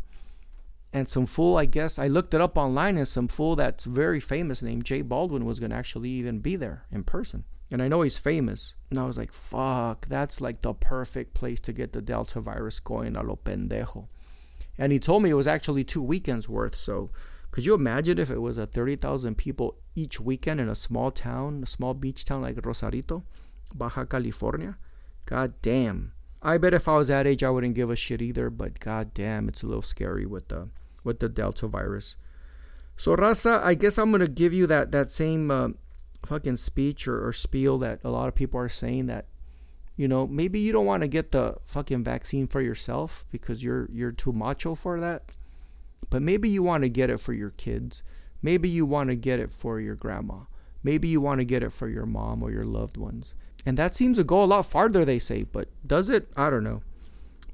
And 0.92 1.08
some 1.08 1.24
fool, 1.24 1.56
I 1.56 1.64
guess, 1.64 1.98
I 1.98 2.08
looked 2.08 2.34
it 2.34 2.40
up 2.40 2.58
online, 2.58 2.98
and 2.98 3.08
some 3.08 3.28
fool 3.28 3.56
that's 3.56 3.84
very 3.84 4.20
famous 4.20 4.62
named 4.62 4.84
J 4.84 5.02
Balvin 5.02 5.44
was 5.44 5.58
gonna 5.58 5.74
actually 5.74 6.10
even 6.10 6.40
be 6.40 6.54
there 6.56 6.84
in 6.90 7.02
person. 7.04 7.44
And 7.70 7.80
I 7.80 7.88
know 7.88 8.02
he's 8.02 8.18
famous. 8.18 8.74
And 8.90 8.98
I 8.98 9.06
was 9.06 9.16
like, 9.16 9.32
"Fuck, 9.32 10.06
that's 10.08 10.42
like 10.42 10.60
the 10.60 10.74
perfect 10.74 11.32
place 11.32 11.60
to 11.60 11.72
get 11.72 11.94
the 11.94 12.02
Delta 12.02 12.40
virus 12.42 12.78
going 12.78 13.16
a 13.16 13.22
lo 13.22 13.38
pendejo." 13.42 14.08
And 14.76 14.92
he 14.92 14.98
told 14.98 15.22
me 15.22 15.30
it 15.30 15.34
was 15.34 15.46
actually 15.46 15.84
two 15.84 16.02
weekends 16.02 16.48
worth. 16.48 16.74
So 16.74 17.10
could 17.50 17.64
you 17.64 17.74
imagine 17.74 18.18
if 18.18 18.30
it 18.30 18.40
was 18.40 18.58
a 18.58 18.66
30,000 18.66 19.36
people 19.36 19.76
each 19.94 20.20
weekend 20.20 20.60
in 20.60 20.68
a 20.68 20.74
small 20.74 21.10
town, 21.10 21.62
a 21.62 21.66
small 21.66 21.94
beach 21.94 22.24
town 22.24 22.42
like 22.42 22.64
Rosarito, 22.64 23.24
Baja 23.74 24.04
California? 24.04 24.76
God 25.24 25.54
damn. 25.62 26.12
I 26.42 26.58
bet 26.58 26.74
if 26.74 26.88
I 26.88 26.96
was 26.96 27.08
that 27.08 27.26
age, 27.26 27.42
I 27.42 27.50
wouldn't 27.50 27.74
give 27.74 27.88
a 27.88 27.96
shit 27.96 28.20
either. 28.20 28.50
But 28.50 28.80
god 28.80 29.14
damn, 29.14 29.48
it's 29.48 29.62
a 29.62 29.66
little 29.66 29.82
scary 29.82 30.26
with 30.26 30.48
the 30.48 30.68
with 31.04 31.20
the 31.20 31.28
Delta 31.28 31.66
virus. 31.66 32.16
So 32.96 33.16
Raza, 33.16 33.62
I 33.62 33.74
guess 33.74 33.98
I'm 33.98 34.10
gonna 34.10 34.28
give 34.28 34.52
you 34.52 34.66
that 34.66 34.92
that 34.92 35.10
same 35.10 35.50
uh, 35.50 35.68
fucking 36.24 36.56
speech 36.56 37.08
or, 37.08 37.26
or 37.26 37.32
spiel 37.32 37.78
that 37.78 38.00
a 38.04 38.10
lot 38.10 38.28
of 38.28 38.34
people 38.34 38.60
are 38.60 38.68
saying 38.68 39.06
that 39.06 39.26
you 39.96 40.08
know 40.08 40.26
maybe 40.26 40.58
you 40.58 40.72
don't 40.72 40.86
want 40.86 41.02
to 41.02 41.08
get 41.08 41.32
the 41.32 41.56
fucking 41.64 42.04
vaccine 42.04 42.46
for 42.46 42.60
yourself 42.60 43.24
because 43.32 43.64
you're 43.64 43.88
you're 43.90 44.12
too 44.12 44.32
macho 44.32 44.74
for 44.74 45.00
that 45.00 45.32
but 46.10 46.22
maybe 46.22 46.48
you 46.48 46.62
want 46.62 46.82
to 46.82 46.88
get 46.88 47.10
it 47.10 47.20
for 47.20 47.32
your 47.32 47.50
kids. 47.50 48.02
Maybe 48.42 48.68
you 48.68 48.84
want 48.84 49.08
to 49.10 49.16
get 49.16 49.40
it 49.40 49.50
for 49.50 49.80
your 49.80 49.94
grandma. 49.94 50.40
Maybe 50.82 51.08
you 51.08 51.20
want 51.20 51.40
to 51.40 51.44
get 51.44 51.62
it 51.62 51.72
for 51.72 51.88
your 51.88 52.06
mom 52.06 52.42
or 52.42 52.50
your 52.50 52.64
loved 52.64 52.96
ones. 52.96 53.36
And 53.64 53.76
that 53.78 53.94
seems 53.94 54.18
to 54.18 54.24
go 54.24 54.42
a 54.42 54.46
lot 54.46 54.66
farther 54.66 55.04
they 55.04 55.18
say 55.18 55.44
but 55.44 55.68
does 55.86 56.10
it? 56.10 56.26
I 56.36 56.50
don't 56.50 56.64
know 56.64 56.82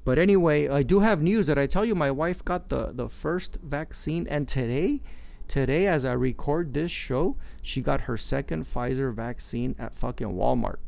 but 0.05 0.19
anyway 0.19 0.69
i 0.69 0.83
do 0.83 1.01
have 1.01 1.23
news 1.23 1.47
that 1.47 1.59
i 1.59 1.67
tell 1.67 1.85
you 1.85 1.95
my 1.95 2.11
wife 2.11 2.45
got 2.45 2.69
the 2.69 2.93
the 2.95 3.09
first 3.09 3.59
vaccine 3.63 4.27
and 4.29 4.49
today 4.49 5.01
today 5.47 5.87
as 5.87 6.05
i 6.05 6.13
record 6.13 6.75
this 6.75 6.91
show 6.91 7.37
she 7.63 7.81
got 7.81 8.03
her 8.03 8.17
second 8.17 8.65
pfizer 8.65 9.15
vaccine 9.15 9.75
at 9.79 9.95
fucking 9.95 10.29
walmart 10.29 10.79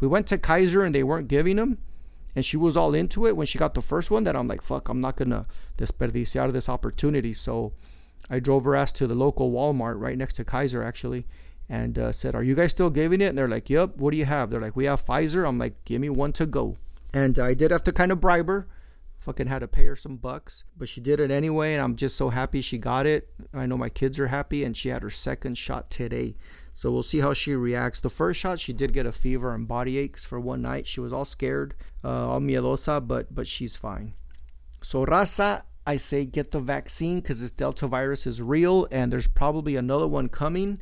we 0.00 0.08
went 0.08 0.26
to 0.28 0.38
Kaiser 0.38 0.82
and 0.82 0.94
they 0.94 1.02
weren't 1.02 1.28
giving 1.28 1.56
them. 1.56 1.78
And 2.34 2.44
she 2.44 2.56
was 2.56 2.76
all 2.76 2.94
into 2.94 3.26
it 3.26 3.36
when 3.36 3.46
she 3.46 3.58
got 3.58 3.74
the 3.74 3.82
first 3.82 4.10
one. 4.10 4.24
That 4.24 4.36
I'm 4.36 4.48
like, 4.48 4.62
fuck, 4.62 4.88
I'm 4.88 5.00
not 5.00 5.16
gonna 5.16 5.46
desperdiciar 5.76 6.52
this 6.52 6.68
opportunity. 6.68 7.32
So 7.32 7.72
I 8.30 8.38
drove 8.38 8.64
her 8.64 8.76
ass 8.76 8.92
to 8.92 9.06
the 9.06 9.14
local 9.14 9.52
Walmart 9.52 10.00
right 10.00 10.16
next 10.16 10.34
to 10.34 10.44
Kaiser 10.44 10.82
actually, 10.82 11.26
and 11.68 11.98
uh, 11.98 12.12
said, 12.12 12.34
"Are 12.36 12.42
you 12.42 12.54
guys 12.54 12.70
still 12.70 12.90
giving 12.90 13.20
it?" 13.20 13.26
And 13.26 13.38
they're 13.38 13.48
like, 13.48 13.68
"Yep." 13.68 13.96
What 13.96 14.12
do 14.12 14.16
you 14.16 14.26
have? 14.26 14.50
They're 14.50 14.60
like, 14.60 14.76
"We 14.76 14.84
have 14.84 15.00
Pfizer." 15.00 15.46
I'm 15.46 15.58
like, 15.58 15.84
"Give 15.84 16.00
me 16.00 16.08
one 16.08 16.32
to 16.34 16.46
go." 16.46 16.76
And 17.12 17.38
I 17.38 17.54
did 17.54 17.70
have 17.70 17.82
to 17.84 17.92
kind 17.92 18.12
of 18.12 18.20
bribe 18.20 18.48
her. 18.48 18.68
Fucking 19.18 19.48
had 19.48 19.58
to 19.58 19.68
pay 19.68 19.84
her 19.84 19.96
some 19.96 20.16
bucks, 20.16 20.64
but 20.74 20.88
she 20.88 20.98
did 21.02 21.20
it 21.20 21.30
anyway, 21.30 21.74
and 21.74 21.82
I'm 21.82 21.94
just 21.94 22.16
so 22.16 22.30
happy 22.30 22.62
she 22.62 22.78
got 22.78 23.04
it. 23.04 23.28
I 23.52 23.66
know 23.66 23.76
my 23.76 23.90
kids 23.90 24.18
are 24.18 24.28
happy, 24.28 24.64
and 24.64 24.74
she 24.74 24.88
had 24.88 25.02
her 25.02 25.10
second 25.10 25.58
shot 25.58 25.90
today. 25.90 26.36
So 26.72 26.90
we'll 26.90 27.02
see 27.02 27.20
how 27.20 27.34
she 27.34 27.54
reacts. 27.54 28.00
The 28.00 28.08
first 28.08 28.40
shot, 28.40 28.60
she 28.60 28.72
did 28.72 28.94
get 28.94 29.04
a 29.04 29.12
fever 29.12 29.54
and 29.54 29.68
body 29.68 29.98
aches 29.98 30.24
for 30.24 30.40
one 30.40 30.62
night. 30.62 30.86
She 30.86 31.00
was 31.00 31.12
all 31.12 31.26
scared, 31.26 31.74
uh, 32.02 32.30
all 32.30 32.40
miedosa, 32.40 33.06
but 33.06 33.34
but 33.34 33.46
she's 33.46 33.76
fine. 33.76 34.14
So 34.80 35.04
raza, 35.04 35.64
I 35.86 35.96
say 35.96 36.24
get 36.24 36.50
the 36.50 36.60
vaccine 36.60 37.20
because 37.20 37.42
this 37.42 37.50
Delta 37.50 37.86
virus 37.86 38.26
is 38.26 38.40
real, 38.40 38.88
and 38.90 39.12
there's 39.12 39.28
probably 39.28 39.76
another 39.76 40.08
one 40.08 40.30
coming. 40.30 40.80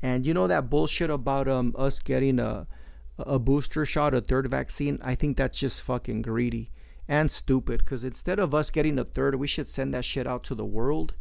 And 0.00 0.24
you 0.24 0.34
know 0.34 0.46
that 0.46 0.70
bullshit 0.70 1.10
about 1.10 1.48
um 1.48 1.74
us 1.76 1.98
getting 1.98 2.38
a 2.38 2.68
a 3.18 3.38
booster 3.38 3.84
shot, 3.86 4.14
a 4.14 4.20
third 4.20 4.48
vaccine. 4.48 4.98
I 5.02 5.14
think 5.14 5.36
that's 5.36 5.58
just 5.58 5.82
fucking 5.82 6.22
greedy 6.22 6.70
and 7.08 7.30
stupid. 7.30 7.78
Because 7.78 8.04
instead 8.04 8.38
of 8.38 8.54
us 8.54 8.70
getting 8.70 8.98
a 8.98 9.04
third, 9.04 9.36
we 9.36 9.46
should 9.46 9.68
send 9.68 9.94
that 9.94 10.04
shit 10.04 10.26
out 10.26 10.44
to 10.44 10.54
the 10.54 10.64
world 10.64 11.14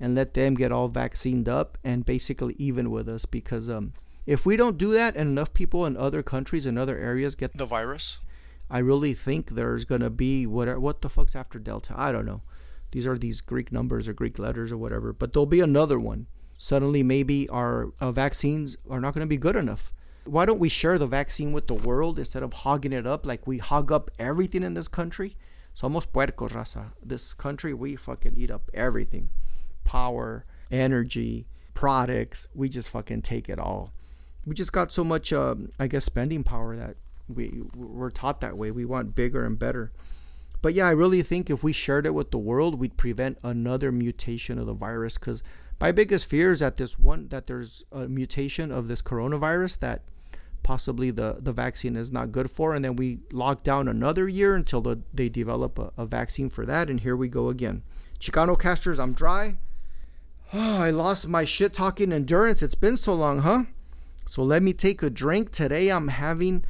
and 0.00 0.14
let 0.14 0.34
them 0.34 0.54
get 0.54 0.72
all 0.72 0.88
vaccinated 0.88 1.48
up 1.48 1.78
and 1.84 2.04
basically 2.04 2.54
even 2.58 2.90
with 2.90 3.08
us 3.08 3.24
because 3.24 3.68
um, 3.68 3.92
if 4.26 4.46
we 4.46 4.56
don't 4.56 4.78
do 4.78 4.92
that 4.92 5.16
and 5.16 5.30
enough 5.30 5.54
people 5.54 5.86
in 5.86 5.96
other 5.96 6.22
countries 6.22 6.66
and 6.66 6.78
other 6.78 6.96
areas 6.96 7.34
get 7.34 7.56
the 7.56 7.64
virus, 7.64 8.24
I 8.70 8.78
really 8.78 9.14
think 9.14 9.50
there's 9.50 9.84
gonna 9.84 10.10
be 10.10 10.46
what 10.46 10.80
what 10.80 11.02
the 11.02 11.08
fuck's 11.08 11.34
after 11.34 11.58
Delta? 11.58 11.94
I 11.96 12.12
don't 12.12 12.26
know. 12.26 12.42
These 12.92 13.06
are 13.06 13.18
these 13.18 13.40
Greek 13.40 13.72
numbers 13.72 14.06
or 14.08 14.12
Greek 14.12 14.38
letters 14.38 14.70
or 14.70 14.76
whatever, 14.76 15.12
but 15.12 15.32
there'll 15.32 15.46
be 15.46 15.60
another 15.60 15.98
one. 15.98 16.26
Suddenly, 16.58 17.02
maybe 17.02 17.48
our 17.48 17.92
uh, 18.00 18.12
vaccines 18.12 18.76
are 18.90 19.00
not 19.00 19.14
gonna 19.14 19.26
be 19.26 19.38
good 19.38 19.56
enough. 19.56 19.92
Why 20.28 20.44
don't 20.44 20.58
we 20.58 20.68
share 20.68 20.98
the 20.98 21.06
vaccine 21.06 21.52
with 21.52 21.66
the 21.66 21.74
world 21.74 22.18
instead 22.18 22.42
of 22.42 22.52
hogging 22.52 22.92
it 22.92 23.06
up 23.06 23.24
like 23.24 23.46
we 23.46 23.58
hog 23.58 23.90
up 23.90 24.10
everything 24.18 24.62
in 24.62 24.74
this 24.74 24.88
country? 24.88 25.34
Somos 25.74 26.06
puercos, 26.06 26.52
raza. 26.52 26.92
This 27.02 27.32
country, 27.32 27.72
we 27.72 27.96
fucking 27.96 28.34
eat 28.36 28.50
up 28.50 28.68
everything 28.74 29.30
power, 29.84 30.44
energy, 30.70 31.46
products. 31.72 32.48
We 32.54 32.68
just 32.68 32.90
fucking 32.90 33.22
take 33.22 33.48
it 33.48 33.58
all. 33.58 33.94
We 34.46 34.54
just 34.54 34.72
got 34.72 34.92
so 34.92 35.02
much, 35.02 35.32
um, 35.32 35.70
I 35.78 35.86
guess, 35.86 36.04
spending 36.04 36.44
power 36.44 36.76
that 36.76 36.96
we 37.28 37.62
we're 37.74 38.10
taught 38.10 38.40
that 38.42 38.56
way. 38.56 38.70
We 38.70 38.84
want 38.84 39.14
bigger 39.14 39.44
and 39.44 39.58
better. 39.58 39.92
But 40.60 40.74
yeah, 40.74 40.88
I 40.88 40.90
really 40.90 41.22
think 41.22 41.48
if 41.48 41.62
we 41.62 41.72
shared 41.72 42.04
it 42.04 42.14
with 42.14 42.30
the 42.30 42.38
world, 42.38 42.80
we'd 42.80 42.96
prevent 42.96 43.38
another 43.42 43.92
mutation 43.92 44.58
of 44.58 44.66
the 44.66 44.74
virus. 44.74 45.16
Because 45.16 45.42
my 45.80 45.92
biggest 45.92 46.28
fear 46.28 46.50
is 46.50 46.60
that 46.60 46.76
this 46.76 46.98
one 46.98 47.28
that 47.28 47.46
there's 47.46 47.84
a 47.92 48.08
mutation 48.08 48.72
of 48.72 48.88
this 48.88 49.00
coronavirus 49.00 49.78
that 49.80 50.02
possibly 50.68 51.10
the, 51.10 51.38
the 51.40 51.50
vaccine 51.50 51.96
is 51.96 52.12
not 52.12 52.30
good 52.30 52.50
for, 52.50 52.74
and 52.74 52.84
then 52.84 52.94
we 52.94 53.20
lock 53.32 53.62
down 53.62 53.88
another 53.88 54.28
year 54.28 54.54
until 54.54 54.82
the, 54.82 55.00
they 55.14 55.30
develop 55.30 55.78
a, 55.78 55.90
a 55.96 56.04
vaccine 56.04 56.50
for 56.50 56.66
that, 56.66 56.90
and 56.90 57.00
here 57.00 57.16
we 57.16 57.26
go 57.26 57.48
again. 57.48 57.82
Chicano 58.20 58.54
casters, 58.60 58.98
I'm 58.98 59.14
dry. 59.14 59.56
Oh, 60.52 60.82
I 60.82 60.90
lost 60.90 61.26
my 61.26 61.46
shit 61.46 61.72
talking 61.72 62.12
endurance. 62.12 62.62
It's 62.62 62.74
been 62.74 62.98
so 62.98 63.14
long, 63.14 63.38
huh? 63.38 63.62
So 64.26 64.42
let 64.42 64.62
me 64.62 64.74
take 64.74 65.02
a 65.02 65.08
drink. 65.08 65.52
Today 65.52 65.90
I'm 65.90 66.08
having 66.08 66.62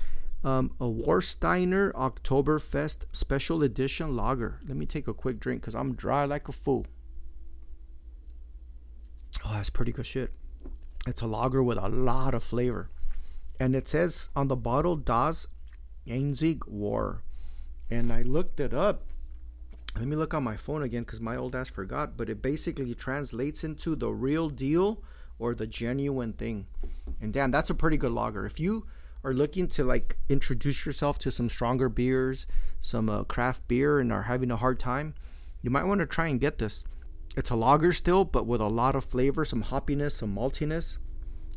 um, 0.45 0.71
a 0.79 0.85
Warsteiner 0.85 1.91
Oktoberfest 1.95 3.07
special 3.11 3.65
edition 3.65 4.15
lager. 4.15 4.61
Let 4.69 4.77
me 4.77 4.87
take 4.87 5.09
a 5.09 5.13
quick 5.13 5.41
drink 5.41 5.63
because 5.63 5.75
I'm 5.75 5.97
dry 5.97 6.25
like 6.25 6.47
a 6.47 6.53
fool. 6.53 6.87
Oh, 9.45 9.55
that's 9.55 9.71
pretty 9.71 9.91
good 9.91 10.07
shit. 10.07 10.31
It's 11.09 11.21
a 11.21 11.27
lager 11.27 11.65
with 11.65 11.79
a 11.79 11.89
lot 11.89 12.33
of 12.33 12.45
flavor. 12.45 12.91
And 13.61 13.75
it 13.75 13.89
says 13.89 14.31
on 14.37 14.49
the 14.49 14.57
bottle, 14.57 14.97
Das 14.97 15.47
einzig 16.07 16.61
Wahre. 16.69 17.21
And 17.91 18.13
I 18.13 18.23
looked 18.23 18.61
it 18.61 18.75
up 18.75 19.09
let 19.99 20.07
me 20.07 20.15
look 20.15 20.33
on 20.33 20.45
my 20.45 20.57
phone 20.57 20.83
again 20.83 21.03
because 21.03 21.21
my 21.21 21.37
old 21.37 21.57
ass 21.57 21.69
forgot, 21.69 22.17
but 22.17 22.29
it 22.29 22.41
basically 22.41 22.95
translates 22.95 23.65
into 23.65 23.97
the 23.97 24.11
real 24.11 24.49
deal 24.49 25.03
or 25.41 25.55
the 25.55 25.67
genuine 25.67 26.33
thing. 26.33 26.67
And 27.21 27.33
damn, 27.33 27.51
that's 27.51 27.71
a 27.71 27.75
pretty 27.75 27.97
good 27.97 28.13
lager. 28.13 28.47
If 28.47 28.61
you 28.61 28.87
are 29.25 29.33
looking 29.33 29.67
to 29.69 29.83
like 29.83 30.17
introduce 30.29 30.87
yourself 30.87 31.19
to 31.21 31.33
some 31.33 31.49
stronger 31.49 31.89
beers, 31.89 32.47
some 32.79 33.11
uh, 33.11 33.25
craft 33.25 33.67
beer, 33.67 33.99
and 33.99 34.13
are 34.13 34.23
having 34.23 34.53
a 34.53 34.57
hard 34.57 34.79
time, 34.79 35.15
you 35.63 35.71
might 35.71 35.85
want 35.85 35.99
to 35.99 36.07
try 36.07 36.29
and 36.29 36.41
get 36.41 36.59
this. 36.59 36.85
It's 37.37 37.51
a 37.51 37.57
lager 37.57 37.93
still, 37.93 38.25
but 38.25 38.47
with 38.47 38.61
a 38.61 38.69
lot 38.69 38.95
of 38.95 39.05
flavor, 39.05 39.45
some 39.45 39.65
hoppiness, 39.65 40.13
some 40.13 40.35
maltiness. 40.35 40.99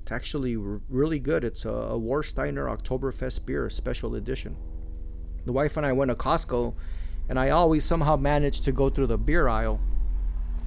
It's 0.01 0.11
actually 0.11 0.55
r- 0.55 0.81
really 0.89 1.19
good. 1.19 1.43
It's 1.43 1.65
a, 1.65 1.69
a 1.69 1.99
Warsteiner 1.99 2.67
Oktoberfest 2.67 3.45
beer, 3.45 3.69
special 3.69 4.15
edition. 4.15 4.57
The 5.45 5.53
wife 5.53 5.77
and 5.77 5.85
I 5.85 5.93
went 5.93 6.11
to 6.11 6.17
Costco 6.17 6.75
and 7.29 7.39
I 7.39 7.49
always 7.49 7.85
somehow 7.85 8.15
managed 8.17 8.63
to 8.65 8.71
go 8.71 8.89
through 8.89 9.07
the 9.07 9.17
beer 9.17 9.47
aisle. 9.47 9.79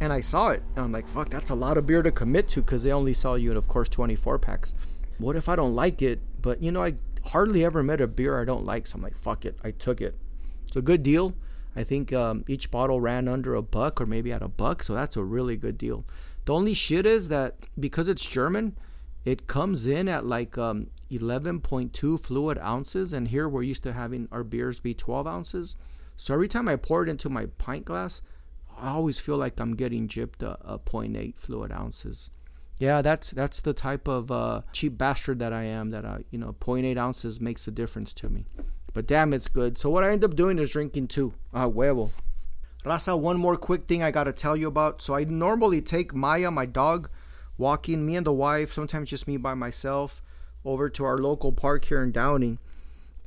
And 0.00 0.12
I 0.12 0.20
saw 0.20 0.50
it. 0.50 0.60
And 0.74 0.86
I'm 0.86 0.92
like, 0.92 1.06
fuck, 1.06 1.28
that's 1.28 1.50
a 1.50 1.54
lot 1.54 1.76
of 1.76 1.86
beer 1.86 2.02
to 2.02 2.10
commit 2.10 2.48
to 2.50 2.62
because 2.62 2.82
they 2.82 2.92
only 2.92 3.12
sell 3.12 3.38
you, 3.38 3.56
of 3.56 3.68
course, 3.68 3.88
24 3.88 4.38
packs. 4.38 4.74
What 5.18 5.36
if 5.36 5.48
I 5.48 5.56
don't 5.56 5.74
like 5.74 6.02
it? 6.02 6.20
But, 6.42 6.62
you 6.62 6.72
know, 6.72 6.82
I 6.82 6.94
hardly 7.26 7.64
ever 7.64 7.82
met 7.82 8.00
a 8.00 8.06
beer 8.06 8.40
I 8.40 8.44
don't 8.44 8.64
like. 8.64 8.86
So 8.86 8.96
I'm 8.96 9.02
like, 9.02 9.16
fuck 9.16 9.44
it. 9.44 9.56
I 9.62 9.70
took 9.70 10.00
it. 10.00 10.16
It's 10.66 10.76
a 10.76 10.82
good 10.82 11.02
deal. 11.02 11.34
I 11.76 11.84
think 11.84 12.12
um, 12.12 12.44
each 12.48 12.70
bottle 12.70 13.00
ran 13.00 13.28
under 13.28 13.54
a 13.54 13.62
buck 13.62 14.00
or 14.00 14.06
maybe 14.06 14.32
at 14.32 14.42
a 14.42 14.48
buck. 14.48 14.82
So 14.82 14.94
that's 14.94 15.16
a 15.16 15.24
really 15.24 15.56
good 15.56 15.78
deal. 15.78 16.04
The 16.44 16.54
only 16.54 16.74
shit 16.74 17.06
is 17.06 17.28
that 17.28 17.68
because 17.78 18.08
it's 18.08 18.28
German, 18.28 18.76
it 19.24 19.46
comes 19.46 19.86
in 19.86 20.08
at 20.08 20.24
like 20.24 20.58
um, 20.58 20.90
11.2 21.10 22.20
fluid 22.20 22.58
ounces. 22.58 23.12
And 23.12 23.28
here 23.28 23.48
we're 23.48 23.62
used 23.62 23.82
to 23.84 23.92
having 23.92 24.28
our 24.30 24.44
beers 24.44 24.80
be 24.80 24.94
12 24.94 25.26
ounces. 25.26 25.76
So 26.16 26.34
every 26.34 26.48
time 26.48 26.68
I 26.68 26.76
pour 26.76 27.02
it 27.02 27.08
into 27.08 27.28
my 27.28 27.46
pint 27.58 27.84
glass, 27.84 28.22
I 28.78 28.90
always 28.90 29.20
feel 29.20 29.36
like 29.36 29.60
I'm 29.60 29.74
getting 29.74 30.08
gypped 30.08 30.42
a, 30.42 30.58
a 30.64 30.78
0.8 30.78 31.38
fluid 31.38 31.72
ounces. 31.72 32.30
Yeah, 32.78 33.02
that's 33.02 33.30
that's 33.30 33.60
the 33.60 33.72
type 33.72 34.08
of 34.08 34.30
uh, 34.32 34.62
cheap 34.72 34.98
bastard 34.98 35.38
that 35.38 35.52
I 35.52 35.62
am. 35.62 35.90
That 35.90 36.04
I, 36.04 36.24
you 36.30 36.38
know, 36.38 36.56
0.8 36.60 36.96
ounces 36.96 37.40
makes 37.40 37.68
a 37.68 37.70
difference 37.70 38.12
to 38.14 38.28
me. 38.28 38.46
But 38.92 39.06
damn, 39.06 39.32
it's 39.32 39.48
good. 39.48 39.78
So 39.78 39.90
what 39.90 40.04
I 40.04 40.10
end 40.10 40.24
up 40.24 40.34
doing 40.34 40.58
is 40.58 40.72
drinking 40.72 41.08
two. 41.08 41.34
Ah, 41.52 41.68
huevo. 41.68 42.10
Raza, 42.84 43.18
one 43.18 43.38
more 43.38 43.56
quick 43.56 43.84
thing 43.84 44.02
I 44.02 44.10
gotta 44.10 44.32
tell 44.32 44.56
you 44.56 44.68
about. 44.68 45.02
So 45.02 45.14
I 45.14 45.24
normally 45.24 45.80
take 45.80 46.14
Maya, 46.14 46.50
my 46.50 46.66
dog, 46.66 47.08
walking, 47.58 48.04
me 48.04 48.16
and 48.16 48.26
the 48.26 48.32
wife, 48.32 48.70
sometimes 48.70 49.10
just 49.10 49.28
me 49.28 49.36
by 49.36 49.54
myself, 49.54 50.22
over 50.64 50.88
to 50.88 51.04
our 51.04 51.18
local 51.18 51.52
park 51.52 51.84
here 51.84 52.02
in 52.02 52.12
Downey. 52.12 52.58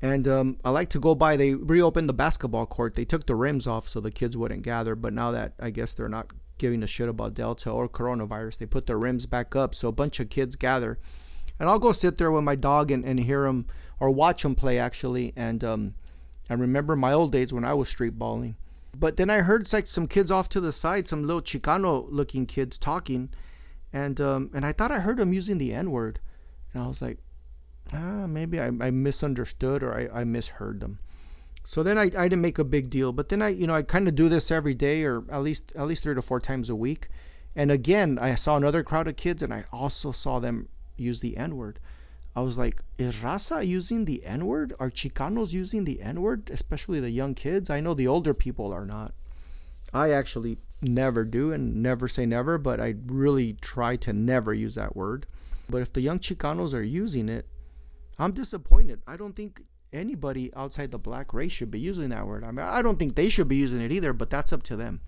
And 0.02 0.28
um, 0.28 0.58
I 0.64 0.70
like 0.70 0.90
to 0.90 1.00
go 1.00 1.16
by. 1.16 1.38
They 1.38 1.56
reopened 1.56 2.08
the 2.08 2.14
basketball 2.14 2.66
court. 2.66 2.94
They 2.94 3.06
took 3.06 3.26
the 3.26 3.36
rims 3.36 3.66
off 3.66 3.88
so 3.88 4.00
the 4.00 4.12
kids 4.12 4.38
wouldn't 4.38 4.64
gather. 4.64 4.96
But 4.96 5.14
now 5.14 5.32
that 5.32 5.54
I 5.60 5.72
guess 5.72 5.94
they're 5.94 6.10
not 6.10 6.28
giving 6.58 6.84
a 6.84 6.88
shit 6.88 7.10
about 7.10 7.34
Delta 7.34 7.72
or 7.72 7.90
coronavirus, 7.90 8.60
they 8.60 8.66
put 8.66 8.86
the 8.86 8.96
rims 8.96 9.26
back 9.26 9.56
up 9.56 9.74
so 9.74 9.90
a 9.90 9.94
bunch 9.94 10.20
of 10.20 10.30
kids 10.30 10.56
gather. 10.56 11.00
And 11.60 11.68
I'll 11.68 11.80
go 11.80 11.92
sit 11.92 12.18
there 12.18 12.32
with 12.32 12.44
my 12.44 12.56
dog 12.56 12.92
and, 12.92 13.04
and 13.04 13.20
hear 13.20 13.44
them 13.44 13.66
or 14.00 14.12
watch 14.12 14.44
them 14.44 14.54
play 14.54 14.78
actually. 14.78 15.34
And 15.36 15.64
um, 15.64 15.94
I 16.50 16.54
remember 16.54 16.96
my 16.96 17.14
old 17.14 17.32
days 17.32 17.52
when 17.52 17.66
I 17.66 17.74
was 17.74 17.90
street 17.90 18.20
balling. 18.20 18.56
But 18.96 19.18
then 19.18 19.30
I 19.30 19.40
heard 19.40 19.72
like 19.74 19.88
some 19.88 20.08
kids 20.08 20.32
off 20.32 20.50
to 20.50 20.60
the 20.60 20.72
side, 20.72 21.08
some 21.08 21.24
little 21.24 21.42
Chicano 21.42 22.08
looking 22.10 22.46
kids 22.46 22.78
talking, 22.78 23.30
and 23.98 24.22
um, 24.22 24.52
and 24.54 24.66
I 24.66 24.72
thought 24.72 24.92
I 24.92 25.00
heard 25.00 25.18
them 25.18 25.34
using 25.34 25.58
the 25.58 25.74
N 25.74 25.92
word, 25.92 26.20
and 26.74 26.84
I 26.84 26.88
was 26.88 27.02
like, 27.02 27.18
ah, 27.94 28.28
maybe 28.28 28.60
I, 28.60 28.68
I 28.68 28.92
misunderstood 28.92 29.82
or 29.84 29.94
I, 29.94 30.22
I 30.22 30.24
misheard 30.24 30.82
them. 30.82 31.00
So 31.64 31.84
then 31.84 31.98
I, 31.98 32.04
I 32.04 32.30
didn't 32.30 32.42
make 32.42 32.60
a 32.60 32.64
big 32.64 32.90
deal, 32.90 33.12
but 33.12 33.30
then 33.30 33.42
I 33.42 33.50
you 33.50 33.66
know 33.66 33.74
I 33.74 33.82
kind 33.82 34.08
of 34.08 34.16
do 34.16 34.30
this 34.30 34.52
every 34.52 34.76
day 34.76 35.04
or 35.04 35.24
at 35.32 35.42
least 35.42 35.76
at 35.76 35.88
least 35.88 36.04
three 36.04 36.16
to 36.16 36.22
four 36.22 36.40
times 36.40 36.70
a 36.70 36.76
week, 36.76 37.08
and 37.56 37.72
again 37.72 38.20
I 38.22 38.36
saw 38.36 38.56
another 38.56 38.84
crowd 38.84 39.08
of 39.08 39.16
kids 39.16 39.42
and 39.42 39.54
I 39.54 39.64
also 39.74 40.12
saw 40.12 40.40
them 40.40 40.70
use 40.96 41.22
the 41.22 41.36
N 41.38 41.56
word. 41.56 41.80
I 42.36 42.42
was 42.42 42.56
like, 42.56 42.82
is 43.00 43.24
Raza 43.24 43.66
using 43.66 44.06
the 44.06 44.24
N 44.24 44.46
word? 44.46 44.72
Are 44.80 44.92
Chicanos 44.92 45.54
using 45.54 45.86
the 45.86 46.02
N 46.02 46.22
word? 46.22 46.52
Especially 46.52 47.00
the 47.00 47.10
young 47.10 47.34
kids? 47.34 47.72
I 47.72 47.80
know 47.80 47.96
the 47.96 48.08
older 48.08 48.36
people 48.36 48.72
are 48.72 48.86
not. 48.86 49.10
I 49.94 50.12
actually 50.12 50.58
never 50.82 51.24
do 51.24 51.52
and 51.52 51.82
never 51.82 52.08
say 52.08 52.26
never, 52.26 52.58
but 52.58 52.80
I 52.80 52.96
really 53.06 53.54
try 53.62 53.96
to 53.98 54.14
never 54.14 54.54
use 54.54 54.76
that 54.76 54.96
word. 54.96 55.26
But 55.70 55.82
if 55.82 55.94
the 55.94 56.02
young 56.02 56.20
Chicanos 56.20 56.74
are 56.74 56.84
using 56.84 57.30
it, 57.30 57.48
I'm 58.20 58.32
disappointed. 58.32 59.02
I 59.08 59.18
don't 59.18 59.36
think 59.36 59.62
anybody 59.94 60.52
outside 60.56 60.92
the 60.92 60.98
black 60.98 61.34
race 61.34 61.52
should 61.52 61.72
be 61.72 61.80
using 61.80 62.10
that 62.10 62.28
word. 62.28 62.44
I 62.44 62.52
mean, 62.52 62.66
I 62.66 62.82
don't 62.82 63.00
think 63.00 63.16
they 63.16 63.30
should 63.30 63.48
be 63.48 63.56
using 63.56 63.82
it 63.82 63.92
either, 63.92 64.14
but 64.14 64.30
that's 64.30 64.54
up 64.54 64.64
to 64.64 64.76
them. 64.76 65.02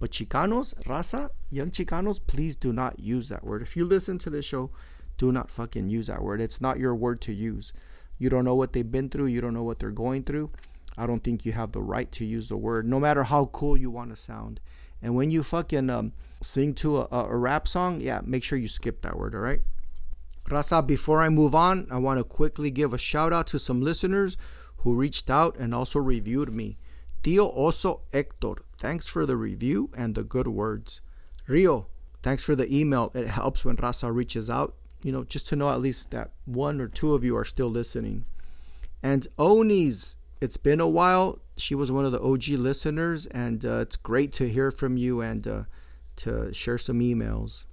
But 0.00 0.10
Chicanos, 0.10 0.74
Raza, 0.84 1.30
young 1.50 1.68
Chicanos, 1.68 2.24
please 2.24 2.54
do 2.56 2.72
not 2.72 3.00
use 3.00 3.28
that 3.30 3.44
word. 3.44 3.62
If 3.62 3.76
you 3.76 3.84
listen 3.84 4.18
to 4.18 4.30
this 4.30 4.44
show, 4.44 4.70
do 5.16 5.32
not 5.32 5.50
fucking 5.50 5.88
use 5.88 6.06
that 6.06 6.22
word. 6.22 6.40
It's 6.40 6.60
not 6.60 6.78
your 6.78 6.94
word 6.94 7.20
to 7.22 7.32
use. 7.32 7.72
You 8.18 8.30
don't 8.30 8.44
know 8.44 8.54
what 8.54 8.72
they've 8.72 8.90
been 8.90 9.08
through, 9.08 9.26
you 9.26 9.40
don't 9.40 9.54
know 9.54 9.64
what 9.64 9.78
they're 9.78 9.90
going 9.90 10.24
through. 10.24 10.50
I 10.98 11.06
don't 11.06 11.22
think 11.22 11.46
you 11.46 11.52
have 11.52 11.72
the 11.72 11.82
right 11.82 12.10
to 12.12 12.24
use 12.24 12.48
the 12.48 12.56
word, 12.56 12.86
no 12.86 12.98
matter 13.00 13.24
how 13.24 13.46
cool 13.46 13.76
you 13.76 13.90
want 13.90 14.10
to 14.10 14.16
sound. 14.16 14.60
And 15.00 15.14
when 15.14 15.30
you 15.30 15.42
fucking 15.42 15.90
um, 15.90 16.12
sing 16.42 16.74
to 16.74 16.98
a, 16.98 17.26
a 17.30 17.36
rap 17.36 17.68
song, 17.68 18.00
yeah, 18.00 18.20
make 18.24 18.42
sure 18.42 18.58
you 18.58 18.68
skip 18.68 19.02
that 19.02 19.16
word, 19.16 19.34
all 19.34 19.40
right? 19.40 19.60
Raza, 20.48 20.86
before 20.86 21.22
I 21.22 21.28
move 21.28 21.54
on, 21.54 21.86
I 21.90 21.98
want 21.98 22.18
to 22.18 22.24
quickly 22.24 22.70
give 22.70 22.92
a 22.92 22.98
shout 22.98 23.32
out 23.32 23.46
to 23.48 23.58
some 23.58 23.80
listeners 23.80 24.36
who 24.78 24.96
reached 24.96 25.30
out 25.30 25.56
and 25.56 25.74
also 25.74 25.98
reviewed 25.98 26.52
me. 26.52 26.76
Tio 27.22 27.50
Oso 27.50 28.00
Hector, 28.12 28.62
thanks 28.78 29.06
for 29.06 29.26
the 29.26 29.36
review 29.36 29.90
and 29.96 30.14
the 30.14 30.24
good 30.24 30.48
words. 30.48 31.00
Rio, 31.46 31.88
thanks 32.22 32.44
for 32.44 32.54
the 32.54 32.74
email. 32.74 33.10
It 33.14 33.26
helps 33.26 33.64
when 33.64 33.76
Raza 33.76 34.14
reaches 34.14 34.48
out 34.48 34.74
you 35.02 35.12
know, 35.12 35.24
just 35.24 35.46
to 35.48 35.56
know 35.56 35.70
at 35.70 35.80
least 35.80 36.10
that 36.10 36.30
one 36.44 36.80
or 36.80 36.88
two 36.88 37.14
of 37.14 37.24
you 37.24 37.36
are 37.36 37.44
still 37.44 37.68
listening. 37.68 38.24
And 39.02 39.26
Onis, 39.38 40.16
it's 40.40 40.56
been 40.56 40.80
a 40.80 40.88
while. 40.88 41.38
She 41.56 41.74
was 41.74 41.90
one 41.90 42.04
of 42.04 42.12
the 42.12 42.20
OG 42.20 42.58
listeners, 42.58 43.26
and 43.26 43.64
uh, 43.64 43.80
it's 43.80 43.96
great 43.96 44.32
to 44.34 44.48
hear 44.48 44.70
from 44.70 44.96
you 44.96 45.20
and 45.20 45.46
uh, 45.46 45.62
to 46.16 46.52
share 46.52 46.78
some 46.78 47.00
emails. 47.00 47.64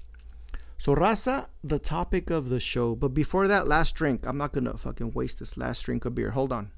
So, 0.77 0.93
Raza, 0.93 1.47
the 1.63 1.79
topic 1.79 2.29
of 2.29 2.49
the 2.49 2.59
show. 2.59 2.95
But 2.95 3.09
before 3.09 3.47
that, 3.47 3.67
last 3.67 3.95
drink. 3.95 4.27
I'm 4.27 4.37
not 4.37 4.51
going 4.51 4.65
to 4.65 4.77
fucking 4.77 5.13
waste 5.13 5.39
this 5.39 5.57
last 5.57 5.83
drink 5.83 6.05
of 6.05 6.15
beer. 6.15 6.31
Hold 6.31 6.51
on. 6.51 6.71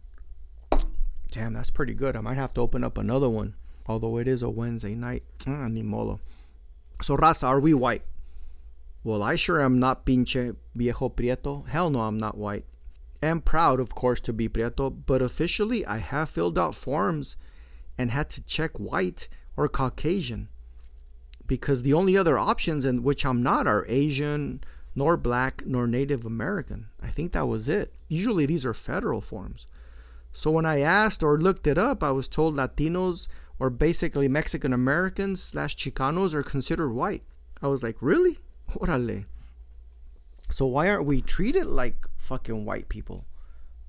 Damn, 1.31 1.53
that's 1.53 1.71
pretty 1.71 1.93
good. 1.93 2.15
I 2.15 2.21
might 2.21 2.37
have 2.37 2.53
to 2.55 2.61
open 2.61 2.83
up 2.83 2.97
another 2.97 3.29
one. 3.29 3.55
Although 3.87 4.17
it 4.17 4.27
is 4.27 4.43
a 4.43 4.49
Wednesday 4.49 4.95
night. 4.95 5.23
Ah, 5.47 5.67
ni 5.67 5.81
modo. 5.81 6.19
So, 7.01 7.17
Raza, 7.17 7.47
are 7.47 7.59
we 7.59 7.73
white? 7.73 8.01
Well, 9.03 9.23
I 9.23 9.35
sure 9.35 9.61
am 9.61 9.79
not 9.79 10.05
pinche 10.05 10.55
viejo 10.75 11.09
prieto. 11.09 11.67
Hell 11.67 11.89
no, 11.89 12.01
I'm 12.01 12.17
not 12.17 12.37
white. 12.37 12.65
Am 13.21 13.41
proud, 13.41 13.79
of 13.79 13.95
course, 13.95 14.21
to 14.21 14.33
be 14.33 14.47
prieto, 14.47 14.95
but 15.05 15.21
officially 15.21 15.85
I 15.85 15.97
have 15.97 16.29
filled 16.29 16.57
out 16.57 16.75
forms 16.75 17.35
and 17.97 18.11
had 18.11 18.29
to 18.31 18.45
check 18.45 18.79
white 18.79 19.27
or 19.55 19.67
Caucasian. 19.67 20.49
Because 21.47 21.81
the 21.81 21.93
only 21.93 22.15
other 22.15 22.37
options 22.37 22.85
in 22.85 23.03
which 23.03 23.25
I'm 23.25 23.41
not 23.41 23.65
are 23.65 23.85
Asian, 23.87 24.61
nor 24.95 25.17
black, 25.17 25.63
nor 25.65 25.87
Native 25.87 26.25
American. 26.25 26.87
I 27.01 27.07
think 27.07 27.31
that 27.31 27.47
was 27.47 27.67
it. 27.69 27.93
Usually 28.07 28.45
these 28.45 28.65
are 28.65 28.73
federal 28.73 29.21
forms. 29.21 29.67
So 30.31 30.51
when 30.51 30.65
I 30.65 30.81
asked 30.81 31.23
or 31.23 31.39
looked 31.39 31.65
it 31.65 31.77
up, 31.77 32.03
I 32.03 32.11
was 32.11 32.27
told 32.27 32.55
Latinos 32.55 33.27
or 33.59 33.69
basically 33.71 34.27
Mexican 34.27 34.73
Americans 34.73 35.41
slash 35.41 35.75
Chicanos 35.75 36.35
are 36.35 36.43
considered 36.43 36.91
white. 36.91 37.23
I 37.61 37.67
was 37.67 37.81
like, 37.81 37.97
really? 38.01 38.37
Orale. 38.75 39.25
So 40.57 40.65
why 40.65 40.89
aren't 40.89 41.05
we 41.05 41.21
treated 41.21 41.67
like 41.67 42.07
fucking 42.17 42.65
white 42.65 42.89
people? 42.89 43.27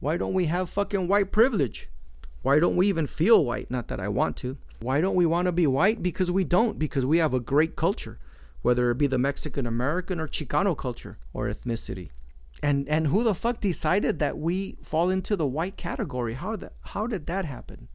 Why 0.01 0.19
don't 0.19 0.35
we 0.35 0.45
have 0.53 0.69
fucking 0.69 1.09
white 1.09 1.33
privilege? 1.33 1.89
Why 2.43 2.59
don't 2.59 2.77
we 2.77 2.89
even 2.89 3.07
feel 3.07 3.43
white? 3.43 3.71
Not 3.71 3.89
that 3.89 4.01
I 4.01 4.09
want 4.09 4.37
to. 4.43 4.59
Why 4.83 5.01
don't 5.01 5.15
we 5.15 5.25
want 5.25 5.47
to 5.47 5.53
be 5.53 5.67
white? 5.67 6.03
Because 6.03 6.31
we 6.31 6.45
don't, 6.45 6.79
because 6.79 7.07
we 7.07 7.17
have 7.17 7.33
a 7.33 7.41
great 7.41 7.75
culture, 7.75 8.19
whether 8.61 8.91
it 8.91 8.99
be 8.99 9.07
the 9.07 9.17
Mexican 9.17 9.67
American 9.67 10.21
or 10.21 10.29
Chicano 10.29 10.77
culture 10.77 11.17
or 11.33 11.49
ethnicity. 11.49 12.11
And 12.63 12.87
and 12.87 13.07
who 13.07 13.25
the 13.25 13.35
fuck 13.35 13.61
decided 13.61 14.19
that 14.19 14.37
we 14.37 14.77
fall 14.83 15.09
into 15.09 15.37
the 15.37 15.47
white 15.47 15.79
category? 15.79 16.35
How 16.35 16.55
that 16.57 16.75
how 16.85 17.07
did 17.07 17.29
that 17.29 17.47
happen? 17.47 17.89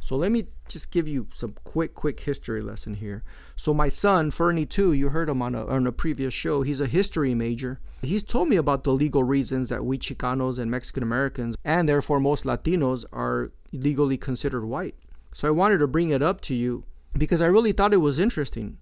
So 0.00 0.16
let 0.16 0.32
me 0.32 0.44
just 0.66 0.90
give 0.90 1.06
you 1.06 1.28
some 1.30 1.54
quick, 1.62 1.94
quick 1.94 2.20
history 2.20 2.62
lesson 2.62 2.94
here. 2.94 3.22
So 3.54 3.74
my 3.74 3.88
son, 3.88 4.30
Fernie 4.30 4.64
too, 4.64 4.94
you 4.94 5.10
heard 5.10 5.28
him 5.28 5.42
on 5.42 5.54
a, 5.54 5.66
on 5.66 5.86
a 5.86 5.92
previous 5.92 6.32
show. 6.32 6.62
He's 6.62 6.80
a 6.80 6.86
history 6.86 7.34
major. 7.34 7.80
He's 8.00 8.24
told 8.24 8.48
me 8.48 8.56
about 8.56 8.82
the 8.84 8.92
legal 8.92 9.22
reasons 9.22 9.68
that 9.68 9.84
we 9.84 9.98
Chicanos 9.98 10.58
and 10.58 10.70
Mexican 10.70 11.02
Americans, 11.02 11.56
and 11.66 11.86
therefore 11.86 12.18
most 12.18 12.46
Latinos, 12.46 13.04
are 13.12 13.52
legally 13.72 14.16
considered 14.16 14.64
white. 14.64 14.94
So 15.32 15.46
I 15.46 15.52
wanted 15.52 15.78
to 15.78 15.86
bring 15.86 16.10
it 16.10 16.22
up 16.22 16.40
to 16.42 16.54
you 16.54 16.84
because 17.16 17.42
I 17.42 17.46
really 17.46 17.72
thought 17.72 17.92
it 17.92 17.98
was 17.98 18.18
interesting. 18.18 18.78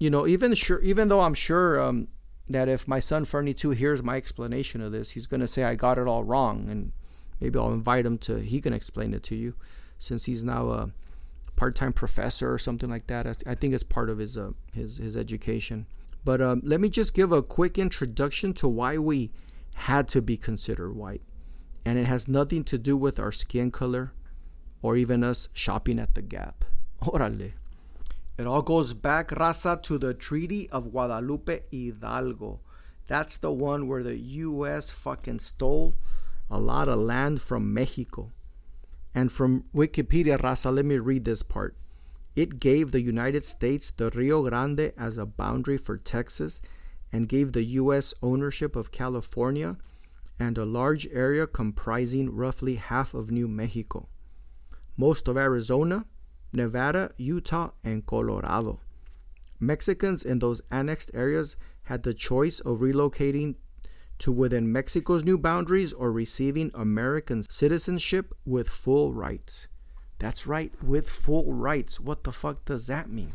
You 0.00 0.10
know, 0.10 0.26
even 0.26 0.54
sure, 0.54 0.80
even 0.80 1.08
though 1.08 1.20
I'm 1.20 1.34
sure 1.34 1.80
um, 1.80 2.08
that 2.48 2.68
if 2.68 2.88
my 2.88 2.98
son 2.98 3.24
Fernie 3.24 3.54
too 3.54 3.70
hears 3.70 4.02
my 4.02 4.16
explanation 4.16 4.80
of 4.80 4.90
this, 4.90 5.12
he's 5.12 5.28
gonna 5.28 5.46
say 5.46 5.62
I 5.62 5.76
got 5.76 5.96
it 5.96 6.08
all 6.08 6.24
wrong, 6.24 6.68
and 6.68 6.92
maybe 7.40 7.56
I'll 7.56 7.72
invite 7.72 8.04
him 8.04 8.18
to 8.18 8.40
he 8.40 8.60
can 8.60 8.72
explain 8.72 9.14
it 9.14 9.22
to 9.24 9.36
you 9.36 9.54
since 9.98 10.26
he's 10.26 10.44
now 10.44 10.68
a 10.68 10.90
part-time 11.56 11.92
professor 11.92 12.52
or 12.52 12.58
something 12.58 12.90
like 12.90 13.06
that. 13.06 13.26
I 13.46 13.54
think 13.54 13.74
it's 13.74 13.82
part 13.82 14.10
of 14.10 14.18
his 14.18 14.36
uh, 14.36 14.52
his 14.72 14.98
his 14.98 15.16
education. 15.16 15.86
But 16.24 16.40
um, 16.40 16.60
let 16.64 16.80
me 16.80 16.88
just 16.88 17.14
give 17.14 17.32
a 17.32 17.42
quick 17.42 17.78
introduction 17.78 18.54
to 18.54 18.68
why 18.68 18.96
we 18.98 19.30
had 19.74 20.08
to 20.08 20.22
be 20.22 20.36
considered 20.36 20.96
white, 20.96 21.22
and 21.84 21.98
it 21.98 22.06
has 22.06 22.28
nothing 22.28 22.64
to 22.64 22.78
do 22.78 22.96
with 22.96 23.20
our 23.20 23.32
skin 23.32 23.70
color, 23.70 24.12
or 24.80 24.96
even 24.96 25.22
us 25.22 25.48
shopping 25.54 25.98
at 25.98 26.14
the 26.14 26.22
Gap. 26.22 26.64
Órale. 27.02 27.52
It 28.36 28.46
all 28.46 28.62
goes 28.62 28.94
back, 28.94 29.28
raza, 29.28 29.80
to 29.82 29.98
the 29.98 30.12
Treaty 30.12 30.68
of 30.70 30.90
Guadalupe 30.90 31.60
Hidalgo. 31.70 32.60
That's 33.06 33.36
the 33.36 33.52
one 33.52 33.86
where 33.86 34.02
the 34.02 34.16
U.S. 34.16 34.90
fucking 34.90 35.38
stole 35.38 35.94
a 36.50 36.58
lot 36.58 36.88
of 36.88 36.98
land 36.98 37.42
from 37.42 37.72
Mexico. 37.72 38.30
And 39.14 39.30
from 39.30 39.64
Wikipedia, 39.74 40.38
Raza, 40.38 40.74
let 40.74 40.84
me 40.84 40.98
read 40.98 41.24
this 41.24 41.42
part. 41.42 41.76
It 42.34 42.58
gave 42.58 42.90
the 42.90 43.00
United 43.00 43.44
States 43.44 43.90
the 43.90 44.10
Rio 44.10 44.42
Grande 44.42 44.92
as 44.98 45.18
a 45.18 45.26
boundary 45.26 45.78
for 45.78 45.96
Texas 45.96 46.60
and 47.12 47.28
gave 47.28 47.52
the 47.52 47.62
U.S. 47.62 48.12
ownership 48.22 48.74
of 48.74 48.90
California 48.90 49.76
and 50.40 50.58
a 50.58 50.64
large 50.64 51.06
area 51.12 51.46
comprising 51.46 52.34
roughly 52.34 52.74
half 52.74 53.14
of 53.14 53.30
New 53.30 53.46
Mexico, 53.46 54.08
most 54.96 55.28
of 55.28 55.36
Arizona, 55.36 56.06
Nevada, 56.52 57.10
Utah, 57.16 57.70
and 57.84 58.04
Colorado. 58.04 58.80
Mexicans 59.60 60.24
in 60.24 60.40
those 60.40 60.60
annexed 60.72 61.12
areas 61.14 61.56
had 61.84 62.02
the 62.02 62.14
choice 62.14 62.58
of 62.60 62.78
relocating 62.78 63.54
to 64.18 64.32
within 64.32 64.72
Mexico's 64.72 65.24
new 65.24 65.38
boundaries 65.38 65.92
or 65.92 66.12
receiving 66.12 66.70
American 66.74 67.42
citizenship 67.42 68.32
with 68.44 68.68
full 68.68 69.12
rights. 69.12 69.68
That's 70.18 70.46
right, 70.46 70.72
with 70.82 71.08
full 71.08 71.52
rights. 71.52 72.00
What 72.00 72.24
the 72.24 72.32
fuck 72.32 72.64
does 72.64 72.86
that 72.86 73.10
mean? 73.10 73.32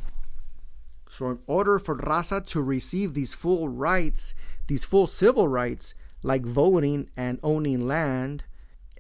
So, 1.10 1.32
in 1.32 1.40
order 1.48 1.80
for 1.80 1.98
Raza 1.98 2.46
to 2.48 2.62
receive 2.62 3.14
these 3.14 3.34
full 3.34 3.68
rights, 3.68 4.36
these 4.68 4.86
full 4.86 5.08
civil 5.08 5.48
rights, 5.48 5.96
like 6.24 6.44
voting 6.44 7.10
and 7.18 7.40
owning 7.44 7.88
land, 7.88 8.46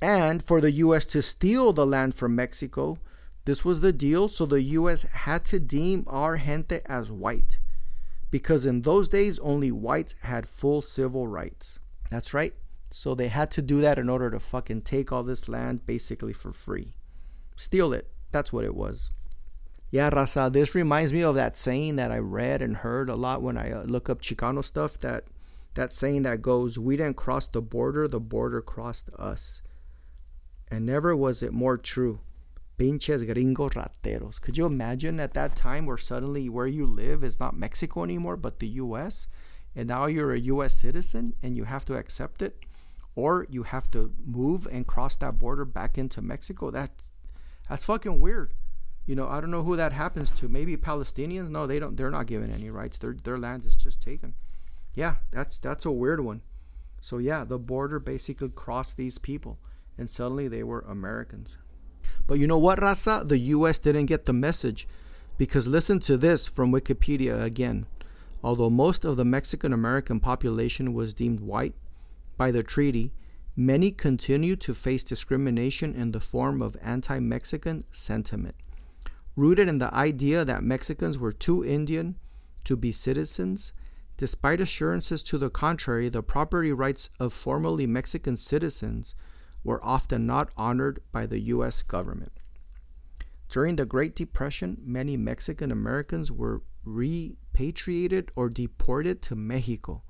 and 0.02 0.42
for 0.42 0.60
the 0.60 0.72
U.S. 0.72 1.06
to 1.08 1.22
steal 1.22 1.72
the 1.72 1.86
land 1.86 2.15
from 2.15 2.36
Mexico, 2.36 2.98
this 3.46 3.63
was 3.63 3.82
the 3.82 3.94
deal. 3.94 4.28
So, 4.28 4.46
the 4.46 4.62
U.S. 4.62 5.12
had 5.12 5.46
to 5.46 5.60
deem 5.60 6.04
our 6.08 6.38
gente 6.38 6.80
as 6.88 7.12
white 7.12 7.60
because 8.32 8.65
in 8.65 8.82
those 8.82 9.10
days 9.10 9.39
only 9.39 9.72
whites 9.72 10.22
had 10.24 10.46
full 10.48 10.82
civil 10.82 11.28
rights. 11.28 11.80
That's 12.10 12.34
right. 12.34 12.54
So 12.92 13.13
they 13.13 13.28
had 13.28 13.52
to 13.52 13.62
do 13.62 13.82
that 13.82 13.98
in 13.98 14.10
order 14.10 14.30
to 14.32 14.39
fucking 14.39 14.82
take 14.82 15.12
all 15.12 15.24
this 15.24 15.48
land 15.48 15.86
basically 15.86 16.34
for 16.34 16.52
free. 16.52 16.94
Steal 17.56 17.94
it. 17.94 18.08
That's 18.32 18.54
what 18.54 18.65
it 18.65 18.76
was. 18.76 19.12
Yeah, 19.92 20.10
Raza, 20.12 20.52
this 20.52 20.76
reminds 20.76 21.13
me 21.13 21.24
of 21.24 21.36
that 21.36 21.56
saying 21.56 21.96
that 21.96 22.12
I 22.12 22.20
read 22.20 22.62
and 22.62 22.78
heard 22.78 23.10
a 23.10 23.15
lot 23.15 23.42
when 23.42 23.58
I 23.58 23.72
uh, 23.72 23.84
look 23.84 24.10
up 24.10 24.22
Chicano 24.22 24.63
stuff 24.63 24.98
that 25.00 25.26
that 25.74 25.94
saying 25.94 26.24
that 26.24 26.42
goes, 26.42 26.78
"We 26.78 26.98
didn't 26.98 27.18
cross 27.18 27.48
the 27.48 27.62
border, 27.62 28.08
the 28.08 28.20
border 28.20 28.62
crossed 28.62 29.10
us." 29.18 29.63
And 30.70 30.86
never 30.86 31.15
was 31.15 31.42
it 31.42 31.54
more 31.54 31.78
true. 31.78 32.20
Pinches 32.80 33.26
gringos 33.26 33.74
rateros. 33.74 34.42
Could 34.42 34.58
you 34.58 34.65
imagine 34.65 35.20
at 35.20 35.34
that 35.34 35.54
time 35.54 35.86
where 35.86 35.98
suddenly 35.98 36.48
where 36.48 36.65
you 36.65 36.86
live 36.86 37.26
is 37.26 37.38
not 37.38 37.54
Mexico 37.54 38.06
anymore, 38.06 38.38
but 38.38 38.60
the 38.60 38.68
US? 38.68 39.28
And 39.76 39.89
now 39.89 40.06
you're 40.06 40.34
a 40.34 40.39
US 40.39 40.76
citizen 40.76 41.34
and 41.44 41.58
you 41.58 41.65
have 41.65 41.84
to 41.88 41.98
accept 41.98 42.42
it? 42.42 42.65
Or 43.15 43.46
you 43.50 43.63
have 43.63 43.92
to 43.92 44.13
move 44.26 44.65
and 44.72 44.88
cross 44.88 45.18
that 45.18 45.38
border 45.38 45.65
back 45.65 45.98
into 45.98 46.22
Mexico? 46.22 46.72
That's 46.72 47.12
that's 47.68 47.84
fucking 47.84 48.22
weird. 48.22 48.54
You 49.06 49.15
know, 49.15 49.28
I 49.28 49.42
don't 49.42 49.52
know 49.52 49.63
who 49.63 49.76
that 49.76 49.92
happens 49.92 50.32
to. 50.32 50.48
Maybe 50.48 50.78
Palestinians? 50.78 51.50
No, 51.50 51.68
they 51.68 51.80
don't 51.80 51.98
they're 51.98 52.10
not 52.10 52.28
given 52.28 52.50
any 52.50 52.70
rights. 52.70 52.98
Their 52.98 53.12
their 53.12 53.38
land 53.38 53.65
is 53.65 53.76
just 53.76 54.02
taken. 54.02 54.36
Yeah, 54.94 55.15
that's 55.32 55.60
that's 55.60 55.86
a 55.86 55.92
weird 55.92 56.22
one. 56.22 56.44
So 57.02 57.18
yeah, 57.18 57.44
the 57.44 57.60
border 57.60 58.00
basically 58.00 58.52
crossed 58.52 58.96
these 58.96 59.18
people 59.18 59.60
and 59.98 60.10
suddenly 60.10 60.48
they 60.48 60.63
were 60.63 60.80
Americans. 60.88 61.58
But 62.28 62.40
you 62.40 62.48
know 62.48 62.58
what, 62.58 62.80
Raza? 62.80 63.28
The 63.28 63.38
US 63.38 63.80
didn't 63.80 64.06
get 64.06 64.26
the 64.26 64.34
message. 64.34 64.88
Because 65.38 65.68
listen 65.68 66.00
to 66.00 66.18
this 66.18 66.48
from 66.48 66.72
Wikipedia 66.72 67.42
again. 67.44 67.86
Although 68.44 68.70
most 68.70 69.06
of 69.06 69.18
the 69.18 69.26
Mexican 69.26 69.74
American 69.74 70.20
population 70.20 70.94
was 70.94 71.14
deemed 71.14 71.40
white 71.40 71.74
by 72.38 72.52
the 72.52 72.64
treaty, 72.64 73.14
many 73.56 73.92
continue 73.92 74.56
to 74.58 74.74
face 74.74 75.04
discrimination 75.04 75.94
in 75.94 76.12
the 76.12 76.20
form 76.20 76.62
of 76.62 76.78
anti 76.82 77.20
Mexican 77.20 77.84
sentiment. 77.90 78.56
Rooted 79.36 79.68
in 79.70 79.78
the 79.78 79.94
idea 79.94 80.46
that 80.46 80.64
Mexicans 80.64 81.18
were 81.18 81.32
too 81.32 81.66
Indian 81.66 82.16
to 82.66 82.76
be 82.76 82.92
citizens, 82.92 83.74
despite 84.18 84.60
assurances 84.60 85.24
to 85.24 85.38
the 85.38 85.50
contrary, 85.50 86.10
the 86.10 86.22
property 86.22 86.72
rights 86.72 87.10
of 87.20 87.34
formerly 87.34 87.88
Mexican 87.88 88.36
citizens 88.36 89.16
were 89.63 89.84
often 89.84 90.26
not 90.26 90.52
honored 90.58 91.00
by 91.12 91.26
the 91.26 91.39
U.S. 91.39 91.82
government. 91.82 92.41
During 93.50 93.76
the 93.78 93.86
Great 93.86 94.15
Depression, 94.15 94.78
many 94.86 95.17
Mexican 95.17 95.72
Americans 95.72 96.32
were 96.32 96.62
repatriated 96.86 98.32
or 98.36 98.50
deported 98.50 99.22
to 99.24 99.36
Mexico. 99.36 100.04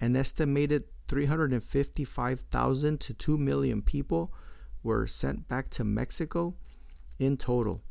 An 0.00 0.14
estimated 0.14 0.84
355,000 1.08 3.00
to 3.00 3.14
2 3.14 3.38
million 3.38 3.80
people 3.82 4.32
were 4.82 5.06
sent 5.06 5.48
back 5.48 5.68
to 5.70 5.84
Mexico 5.84 6.54
in 7.18 7.36
total, 7.36 7.82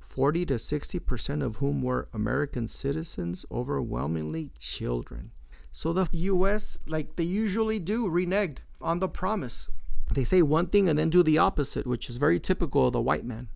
40 0.00 0.46
to 0.46 0.54
60% 0.54 1.42
of 1.42 1.56
whom 1.56 1.80
were 1.82 2.08
American 2.12 2.66
citizens, 2.66 3.46
overwhelmingly 3.50 4.50
children. 4.58 5.30
So 5.70 5.92
the 5.92 6.08
US, 6.12 6.78
like 6.88 7.16
they 7.16 7.24
usually 7.24 7.78
do, 7.78 8.08
reneged 8.08 8.58
on 8.80 8.98
the 8.98 9.08
promise 9.08 9.70
they 10.14 10.24
say 10.24 10.42
one 10.42 10.66
thing 10.66 10.88
and 10.88 10.98
then 10.98 11.10
do 11.10 11.22
the 11.22 11.38
opposite, 11.38 11.86
which 11.86 12.08
is 12.08 12.16
very 12.16 12.38
typical 12.38 12.86
of 12.86 12.92
the 12.92 13.00
white 13.00 13.24
man. 13.24 13.48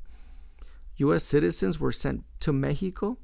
US 0.97 1.25
citizens 1.25 1.81
were 1.81 1.93
sent 1.93 2.25
to 2.41 2.53
Mexico 2.53 3.19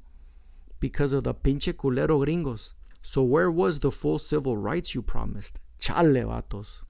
because 0.79 1.13
of 1.13 1.23
the 1.23 1.33
pinche 1.33 1.73
culero 1.73 2.23
gringos. 2.23 2.73
So 3.01 3.23
where 3.23 3.51
was 3.51 3.79
the 3.79 3.91
full 3.91 4.17
civil 4.17 4.57
rights 4.57 4.95
you 4.95 5.01
promised? 5.01 5.59
Chale 5.79 6.25
vatos. 6.25 6.83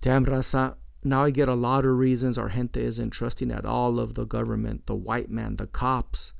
Damn 0.00 0.26
raza, 0.26 0.76
now 1.04 1.24
I 1.24 1.30
get 1.30 1.48
a 1.48 1.54
lot 1.54 1.84
of 1.84 1.96
reasons 1.98 2.38
our 2.38 2.50
gente 2.50 2.80
isn't 2.80 3.10
trusting 3.10 3.50
at 3.50 3.64
all 3.64 3.98
of 3.98 4.14
the 4.14 4.24
government, 4.24 4.86
the 4.86 4.94
white 4.94 5.30
man, 5.30 5.56
the 5.56 5.66
cops, 5.66 6.32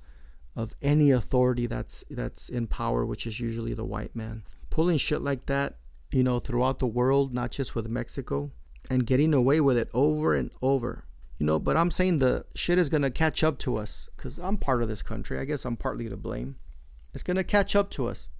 of 0.55 0.75
any 0.83 1.11
authority 1.11 1.66
that's 1.66 2.05
that's 2.11 2.49
in 2.49 2.66
power, 2.66 3.05
which 3.07 3.27
is 3.27 3.40
usually 3.40 3.75
the 3.75 3.85
white 3.85 4.14
man. 4.14 4.42
Pulling 4.71 4.99
shit 4.99 5.23
like 5.23 5.47
that, 5.47 5.77
you 6.12 6.23
know, 6.23 6.38
throughout 6.38 6.79
the 6.79 6.87
world, 6.87 7.35
not 7.35 7.51
just 7.51 7.75
with 7.75 7.88
Mexico, 7.88 8.53
and 8.90 9.07
getting 9.07 9.35
away 9.35 9.61
with 9.61 9.79
it 9.79 9.88
over 9.95 10.35
and 10.35 10.51
over. 10.61 11.05
You 11.38 11.47
know, 11.47 11.59
but 11.59 11.77
I'm 11.77 11.90
saying 11.90 12.18
the 12.18 12.45
shit 12.55 12.79
is 12.79 12.88
going 12.88 13.03
to 13.03 13.11
catch 13.11 13.42
up 13.42 13.59
to 13.59 13.77
us 13.77 14.09
because 14.16 14.38
I'm 14.38 14.57
part 14.57 14.83
of 14.83 14.88
this 14.88 15.03
country. 15.03 15.38
I 15.38 15.45
guess 15.45 15.64
I'm 15.64 15.77
partly 15.77 16.09
to 16.09 16.16
blame. 16.16 16.57
It's 17.14 17.25
going 17.25 17.37
to 17.37 17.45
catch 17.45 17.75
up 17.75 17.90
to 17.90 18.07
us, 18.07 18.31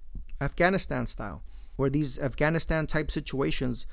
Afghanistan 0.41 1.05
style, 1.05 1.43
where 1.75 1.89
these 1.89 2.17
Afghanistan 2.19 2.87
type 2.87 3.11
situations, 3.11 3.85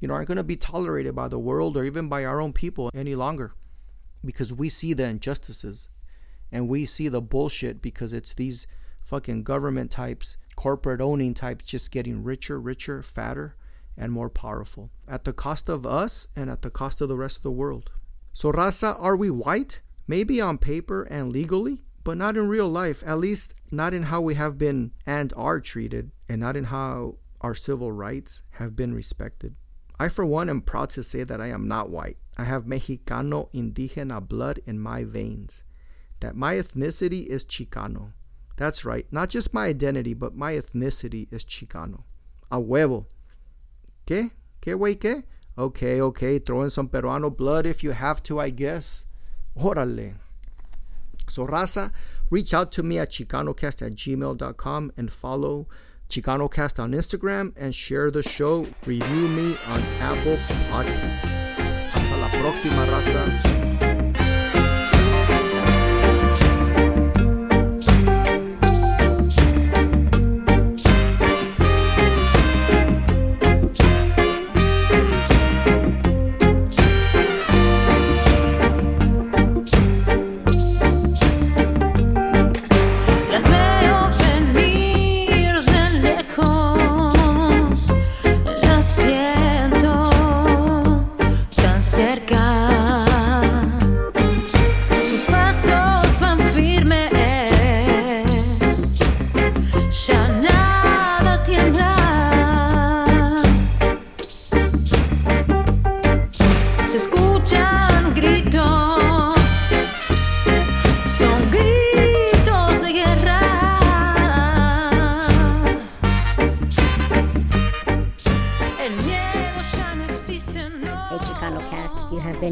you 0.00 0.08
know, 0.08 0.14
aren't 0.14 0.28
going 0.28 0.36
to 0.36 0.44
be 0.44 0.56
tolerated 0.56 1.14
by 1.14 1.28
the 1.28 1.38
world 1.38 1.76
or 1.76 1.84
even 1.84 2.08
by 2.08 2.24
our 2.24 2.40
own 2.40 2.52
people 2.52 2.90
any 2.94 3.14
longer 3.14 3.54
because 4.24 4.52
we 4.52 4.68
see 4.68 4.92
the 4.92 5.08
injustices 5.08 5.88
and 6.50 6.68
we 6.68 6.84
see 6.84 7.08
the 7.08 7.22
bullshit 7.22 7.80
because 7.80 8.12
it's 8.12 8.34
these 8.34 8.66
fucking 9.00 9.44
government 9.44 9.90
types, 9.90 10.36
corporate 10.56 11.00
owning 11.00 11.34
types 11.34 11.64
just 11.64 11.92
getting 11.92 12.24
richer, 12.24 12.60
richer, 12.60 13.02
fatter 13.02 13.56
and 13.96 14.12
more 14.12 14.30
powerful 14.30 14.90
at 15.08 15.24
the 15.24 15.32
cost 15.32 15.68
of 15.68 15.86
us 15.86 16.28
and 16.36 16.50
at 16.50 16.62
the 16.62 16.70
cost 16.70 17.00
of 17.00 17.08
the 17.08 17.16
rest 17.16 17.38
of 17.38 17.42
the 17.42 17.50
world. 17.50 17.90
So, 18.32 18.52
raza, 18.52 18.96
are 19.00 19.16
we 19.16 19.30
white? 19.30 19.80
Maybe 20.06 20.40
on 20.40 20.58
paper 20.58 21.02
and 21.04 21.32
legally, 21.32 21.82
but 22.04 22.16
not 22.16 22.36
in 22.36 22.48
real 22.48 22.68
life, 22.68 23.02
at 23.06 23.18
least 23.18 23.54
not 23.72 23.92
in 23.92 24.04
how 24.04 24.20
we 24.20 24.34
have 24.34 24.58
been 24.58 24.92
and 25.06 25.32
are 25.36 25.60
treated, 25.60 26.12
and 26.28 26.40
not 26.40 26.56
in 26.56 26.64
how 26.64 27.16
our 27.40 27.54
civil 27.54 27.90
rights 27.90 28.42
have 28.52 28.76
been 28.76 28.94
respected. 28.94 29.56
I, 29.98 30.08
for 30.08 30.26
one, 30.26 30.50
am 30.50 30.60
proud 30.60 30.90
to 30.90 31.02
say 31.02 31.24
that 31.24 31.40
I 31.40 31.48
am 31.48 31.66
not 31.66 31.90
white. 31.90 32.18
I 32.36 32.44
have 32.44 32.64
Mexicano 32.64 33.50
indigena 33.52 34.20
blood 34.26 34.60
in 34.66 34.78
my 34.78 35.04
veins, 35.04 35.64
that 36.20 36.36
my 36.36 36.54
ethnicity 36.54 37.26
is 37.26 37.44
Chicano. 37.44 38.12
That's 38.56 38.84
right, 38.84 39.06
not 39.10 39.30
just 39.30 39.54
my 39.54 39.66
identity, 39.66 40.14
but 40.14 40.34
my 40.34 40.52
ethnicity 40.52 41.32
is 41.32 41.44
Chicano. 41.44 42.04
A 42.50 42.58
huevo. 42.58 43.06
¿Qué? 44.06 44.30
¿Qué, 44.60 44.74
güey, 44.74 44.96
qué? 44.96 45.24
Okay, 45.58 46.00
okay, 46.00 46.38
throw 46.38 46.62
in 46.62 46.70
some 46.70 46.88
peruano 46.88 47.34
blood 47.34 47.66
if 47.66 47.82
you 47.82 47.92
have 47.92 48.22
to, 48.22 48.38
I 48.40 48.50
guess. 48.50 49.06
Órale. 49.58 50.14
So, 51.28 51.46
raza, 51.46 51.92
reach 52.30 52.54
out 52.54 52.70
to 52.72 52.82
me 52.82 52.98
at 52.98 53.10
chicanocast 53.10 53.84
at 53.84 53.94
gmail.com 53.94 54.92
and 54.96 55.10
follow 55.10 55.66
ChicanoCast 56.08 56.82
on 56.82 56.92
Instagram 56.92 57.52
and 57.58 57.74
share 57.74 58.10
the 58.10 58.22
show. 58.22 58.66
Review 58.84 59.28
me 59.28 59.56
on 59.66 59.82
Apple 60.00 60.36
Podcasts. 60.70 61.26
Hasta 61.90 62.16
la 62.16 62.28
próxima, 62.30 62.86
raza. 62.86 63.65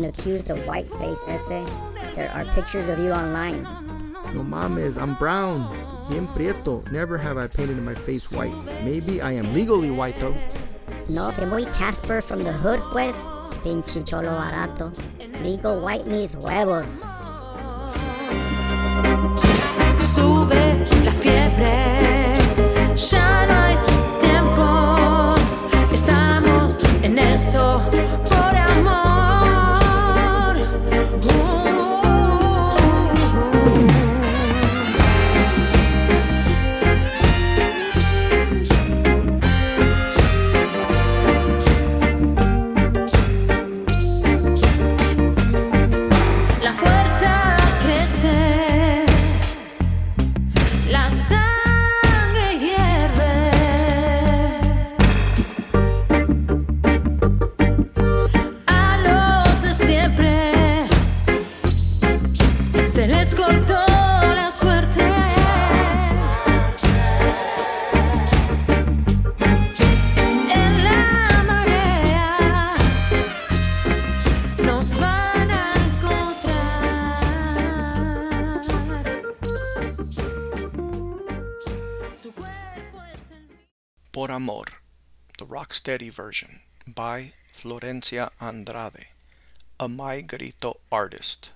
You 0.04 0.08
have 0.08 0.16
been 0.16 0.24
accused 0.26 0.50
of 0.50 0.58
whiteface 0.66 1.24
essay. 1.28 1.64
There 2.12 2.30
are 2.32 2.44
pictures 2.52 2.90
of 2.90 2.98
you 2.98 3.10
online. 3.10 3.62
No 4.34 4.42
mames, 4.42 5.00
I'm 5.00 5.14
brown. 5.14 5.72
Bien 6.10 6.26
prieto. 6.26 6.84
Never 6.92 7.16
have 7.16 7.38
I 7.38 7.46
painted 7.46 7.78
my 7.78 7.94
face 7.94 8.30
white. 8.30 8.52
Maybe 8.84 9.22
I 9.22 9.32
am 9.32 9.54
legally 9.54 9.90
white 9.90 10.20
though. 10.20 10.36
No 11.08 11.30
te 11.30 11.46
muy 11.46 11.64
Casper 11.72 12.20
from 12.20 12.44
the 12.44 12.52
hood, 12.52 12.80
pues. 12.90 13.26
Pinche 13.62 14.04
cholo 14.06 14.28
barato. 14.28 14.92
Legal 15.42 15.80
white 15.80 16.06
mis 16.06 16.34
huevos. 16.34 17.00
Sube 20.04 20.84
la 21.02 21.12
fiebre, 21.12 22.03
Rocksteady 85.84 86.10
version, 86.10 86.60
by 86.86 87.32
Florencia 87.52 88.30
Andrade, 88.40 89.08
a 89.78 89.86
My 89.86 90.22
Grito 90.22 90.80
artist. 90.90 91.50